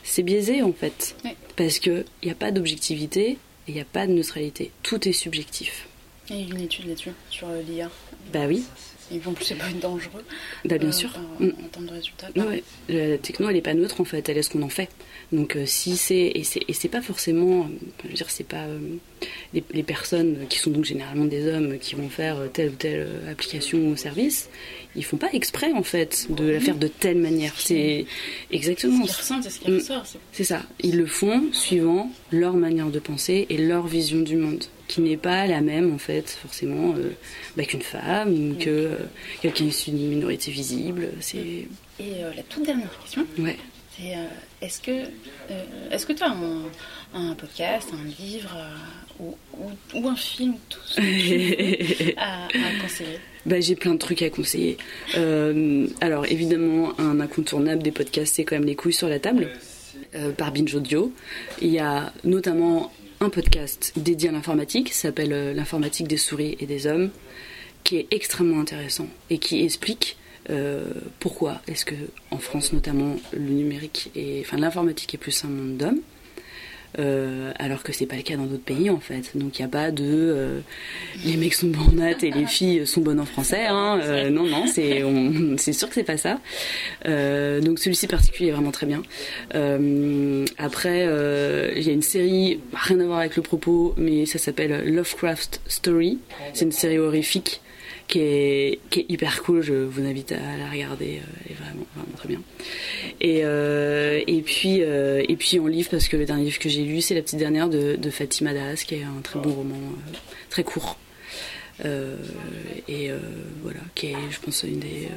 c'est 0.09 0.23
biaisé 0.23 0.63
en 0.63 0.73
fait. 0.73 1.15
Parce 1.55 1.79
qu'il 1.79 2.03
n'y 2.23 2.31
a 2.31 2.35
pas 2.35 2.51
d'objectivité 2.51 3.31
et 3.31 3.37
il 3.67 3.75
n'y 3.75 3.81
a 3.81 3.85
pas 3.85 4.07
de 4.07 4.13
neutralité. 4.13 4.71
Tout 4.81 5.07
est 5.07 5.13
subjectif. 5.13 5.87
Il 6.29 6.35
y 6.35 6.43
a 6.43 6.55
une 6.55 6.61
étude 6.61 6.87
là-dessus, 6.87 7.11
sur 7.29 7.47
euh, 7.47 7.61
l'IA. 7.61 7.89
Bah 8.33 8.45
oui. 8.47 8.63
Et 9.11 9.19
en 9.25 9.33
plus, 9.33 9.45
c'est 9.45 9.55
pas 9.55 9.65
dangereux. 9.81 10.23
Bah 10.65 10.77
bien 10.77 10.89
euh, 10.89 10.91
sûr. 10.91 11.09
En, 11.39 11.43
mm. 11.43 11.53
termes 11.71 11.85
de 11.87 11.91
résultats. 11.91 12.27
Ouais. 12.35 12.63
La 12.87 13.17
techno, 13.17 13.49
elle 13.49 13.55
n'est 13.55 13.61
pas 13.61 13.73
neutre 13.73 14.01
en 14.01 14.05
fait, 14.05 14.29
elle 14.29 14.37
est 14.37 14.43
ce 14.43 14.51
qu'on 14.51 14.61
en 14.61 14.69
fait. 14.69 14.89
Donc 15.31 15.55
euh, 15.55 15.65
si 15.65 15.97
c'est 15.97 16.31
et 16.33 16.43
c'est 16.43 16.89
pas 16.89 17.01
forcément, 17.01 17.67
je 18.03 18.07
veux 18.07 18.13
dire, 18.13 18.29
c'est 18.29 18.47
pas 18.47 18.65
les, 19.53 19.63
les, 19.71 19.83
personnes 19.83 20.45
qui 20.47 20.59
sont 20.59 20.69
donc 20.69 20.85
généralement 20.85 21.25
des 21.25 21.47
hommes 21.47 21.77
qui 21.79 21.95
vont 21.95 22.09
faire 22.09 22.37
telle 22.53 22.69
ou 22.69 22.75
telle 22.75 23.07
application 23.29 23.79
ou 23.79 23.95
service, 23.95 24.49
ils 24.95 25.05
font 25.05 25.17
pas 25.17 25.29
exprès 25.33 25.71
en 25.73 25.83
fait 25.83 26.27
de 26.29 26.45
la 26.49 26.59
faire 26.59 26.75
de 26.75 26.87
telle 26.87 27.17
manière. 27.17 27.53
C'est 27.57 28.05
exactement. 28.51 29.05
Mm. 29.05 29.79
C'est 30.31 30.43
ça. 30.43 30.63
Ils 30.81 30.97
le 30.97 31.05
font 31.05 31.43
suivant 31.51 32.11
leur 32.31 32.53
manière 32.53 32.89
de 32.89 32.99
penser 32.99 33.45
et 33.49 33.57
leur 33.57 33.85
vision 33.85 34.19
du 34.21 34.35
monde, 34.35 34.63
qui 34.87 35.01
n'est 35.01 35.17
pas 35.17 35.45
la 35.45 35.61
même 35.61 35.93
en 35.93 35.99
fait 35.99 36.29
forcément 36.29 36.95
euh, 36.97 37.11
bah, 37.55 37.65
qu'une 37.65 37.81
femme 37.81 38.33
ou 38.33 38.55
que 38.55 38.69
euh, 38.69 38.95
quelqu'un 39.41 39.65
issu 39.65 39.91
d'une 39.91 40.09
minorité 40.09 40.51
visible. 40.51 41.09
C'est. 41.19 41.37
Et 41.99 42.23
euh, 42.23 42.33
la 42.35 42.43
toute 42.43 42.65
dernière 42.65 42.89
question. 43.01 43.25
Ouais. 43.37 43.57
C'est 43.95 44.15
est-ce 44.61 44.79
que 44.81 45.03
est-ce 45.91 46.05
que 46.05 46.13
tu 46.13 46.23
as 46.23 46.31
un, 46.31 46.63
un, 47.13 47.35
podcast, 47.35 47.89
un 47.93 48.23
livre 48.23 48.57
ou, 49.19 49.35
ou, 49.93 50.07
un 50.07 50.15
film, 50.15 50.55
tout 50.69 50.79
ce 50.85 50.95
que 50.95 52.13
à, 52.17 52.45
à 52.45 52.81
conseiller? 52.81 53.19
Bah, 53.45 53.59
J'ai 53.59 53.75
plein 53.75 53.93
de 53.93 53.99
trucs 53.99 54.21
à 54.21 54.29
conseiller. 54.29 54.77
Euh, 55.17 55.87
alors 56.01 56.25
évidemment, 56.25 56.99
un 56.99 57.19
incontournable 57.19 57.83
des 57.83 57.91
podcasts, 57.91 58.35
c'est 58.35 58.43
quand 58.43 58.55
même 58.55 58.65
Les 58.65 58.75
couilles 58.75 58.93
sur 58.93 59.09
la 59.09 59.19
table, 59.19 59.49
euh, 60.15 60.31
par 60.31 60.51
Binge 60.51 60.73
Audio. 60.75 61.11
Il 61.61 61.69
y 61.69 61.79
a 61.79 62.13
notamment 62.23 62.91
un 63.21 63.29
podcast 63.29 63.93
dédié 63.97 64.29
à 64.29 64.31
l'informatique, 64.31 64.87
qui 64.87 64.93
s'appelle 64.93 65.33
euh, 65.33 65.53
L'informatique 65.53 66.07
des 66.07 66.17
souris 66.17 66.57
et 66.59 66.65
des 66.65 66.87
hommes, 66.87 67.09
qui 67.83 67.97
est 67.97 68.07
extrêmement 68.11 68.59
intéressant 68.59 69.07
et 69.29 69.37
qui 69.37 69.63
explique 69.63 70.17
pourquoi 71.19 71.61
est-ce 71.67 71.85
que 71.85 71.93
en 72.31 72.39
France 72.39 72.73
notamment 72.73 73.17
le 73.33 73.51
numérique 73.51 74.09
et 74.15 74.41
enfin 74.43 74.57
l'informatique 74.57 75.13
est 75.13 75.19
plus 75.19 75.45
un 75.45 75.47
monde 75.47 75.77
d'hommes 75.77 75.99
euh, 76.97 77.51
alors 77.59 77.83
que 77.83 77.91
c'est 77.93 78.07
pas 78.07 78.15
le 78.15 78.23
cas 78.23 78.35
dans 78.35 78.45
d'autres 78.45 78.63
pays 78.63 78.89
en 78.89 78.99
fait. 78.99 79.31
Donc 79.35 79.59
il 79.59 79.61
n'y 79.61 79.65
a 79.65 79.69
pas 79.69 79.91
de 79.91 80.03
euh, 80.05 80.59
les 81.25 81.37
mecs 81.37 81.53
sont 81.53 81.67
bornates 81.67 82.23
et 82.23 82.31
les 82.31 82.45
filles 82.47 82.87
sont 82.87 83.01
bonnes 83.01 83.19
en 83.19 83.25
français. 83.25 83.65
Hein. 83.67 83.99
Euh, 84.01 84.29
non, 84.29 84.45
non, 84.45 84.65
c'est, 84.67 85.03
c'est 85.57 85.73
sûr 85.73 85.87
que 85.89 85.95
c'est 85.95 86.03
pas 86.03 86.17
ça. 86.17 86.39
donc 87.05 87.79
celui-ci 87.79 88.07
particulier 88.07 88.49
est 88.49 88.53
vraiment 88.53 88.71
très 88.71 88.85
bien. 88.85 89.03
après, 90.57 91.03
il 91.75 91.83
y 91.83 91.89
a 91.89 91.93
une 91.93 92.01
série, 92.01 92.59
rien 92.73 92.99
à 92.99 93.05
voir 93.05 93.19
avec 93.19 93.35
le 93.35 93.41
propos, 93.41 93.93
mais 93.97 94.25
ça 94.25 94.39
s'appelle 94.39 94.83
Lovecraft 94.93 95.61
Story. 95.67 96.19
C'est 96.53 96.65
une 96.65 96.71
série 96.71 96.97
horrifique 96.97 97.61
qui 98.09 98.19
est, 98.19 98.79
qui 98.89 99.01
est 99.01 99.05
hyper 99.07 99.41
cool. 99.43 99.61
Je 99.61 99.73
vous 99.73 100.01
invite 100.01 100.33
à 100.33 100.57
la 100.57 100.69
regarder. 100.69 101.21
Elle 101.45 101.51
est 101.51 101.55
vraiment, 101.55 101.85
vraiment 101.95 102.17
très 102.17 102.27
bien. 102.27 102.41
Et, 103.21 103.41
euh, 103.43 104.21
et, 104.27 104.41
puis, 104.41 104.81
euh, 104.81 105.23
et 105.29 105.35
puis 105.37 105.59
en 105.59 105.67
livre, 105.67 105.89
parce 105.89 106.09
que 106.09 106.17
le 106.17 106.25
dernier 106.25 106.43
livre 106.45 106.59
que 106.59 106.67
j'ai 106.67 106.83
lu, 106.83 107.01
c'est 107.01 107.15
La 107.15 107.21
petite 107.21 107.39
dernière 107.39 107.69
de, 107.69 107.95
de 107.95 108.09
Fatima 108.09 108.53
Das, 108.53 108.83
qui 108.83 108.95
est 108.95 109.03
un 109.03 109.21
très 109.21 109.39
bon 109.39 109.53
roman, 109.53 109.75
euh, 109.75 110.17
très 110.49 110.63
court. 110.63 110.97
et 111.85 113.11
voilà, 113.61 113.79
qui 113.95 114.07
est, 114.07 114.15
je 114.31 114.39
pense, 114.41 114.63
une 114.63 114.79
des 114.79 115.07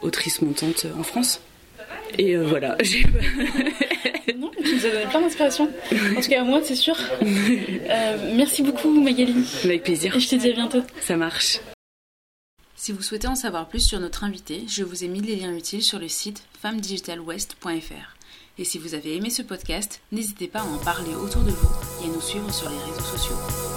autrices 0.00 0.40
montantes 0.40 0.86
en 0.98 1.02
France. 1.02 1.40
Et 2.16 2.36
voilà. 2.36 2.78
non, 4.38 4.52
tu 4.62 4.74
nous 4.74 4.86
as 4.86 4.90
donné 4.90 5.06
plein 5.10 5.20
d'inspiration. 5.20 5.68
En 6.16 6.20
tout 6.20 6.28
cas, 6.28 6.42
à 6.42 6.44
moi, 6.44 6.60
c'est 6.62 6.76
sûr. 6.76 6.96
merci 8.36 8.62
beaucoup, 8.62 8.88
Magali. 9.00 9.34
Avec 9.64 9.82
plaisir. 9.82 10.16
Et 10.16 10.20
je 10.20 10.28
te 10.28 10.36
dis 10.36 10.50
à 10.50 10.52
bientôt. 10.52 10.82
Ça 11.00 11.16
marche. 11.16 11.58
Si 12.86 12.92
vous 12.92 13.02
souhaitez 13.02 13.26
en 13.26 13.34
savoir 13.34 13.66
plus 13.66 13.80
sur 13.80 13.98
notre 13.98 14.22
invité, 14.22 14.64
je 14.68 14.84
vous 14.84 15.02
ai 15.02 15.08
mis 15.08 15.20
les 15.20 15.34
liens 15.34 15.52
utiles 15.52 15.82
sur 15.82 15.98
le 15.98 16.06
site 16.06 16.44
femmedigitalwest.fr. 16.62 18.16
Et 18.58 18.64
si 18.64 18.78
vous 18.78 18.94
avez 18.94 19.16
aimé 19.16 19.28
ce 19.28 19.42
podcast, 19.42 20.00
n'hésitez 20.12 20.46
pas 20.46 20.60
à 20.60 20.66
en 20.66 20.78
parler 20.78 21.12
autour 21.16 21.42
de 21.42 21.50
vous 21.50 21.68
et 22.00 22.08
à 22.08 22.12
nous 22.12 22.20
suivre 22.20 22.54
sur 22.54 22.70
les 22.70 22.78
réseaux 22.78 23.00
sociaux. 23.00 23.75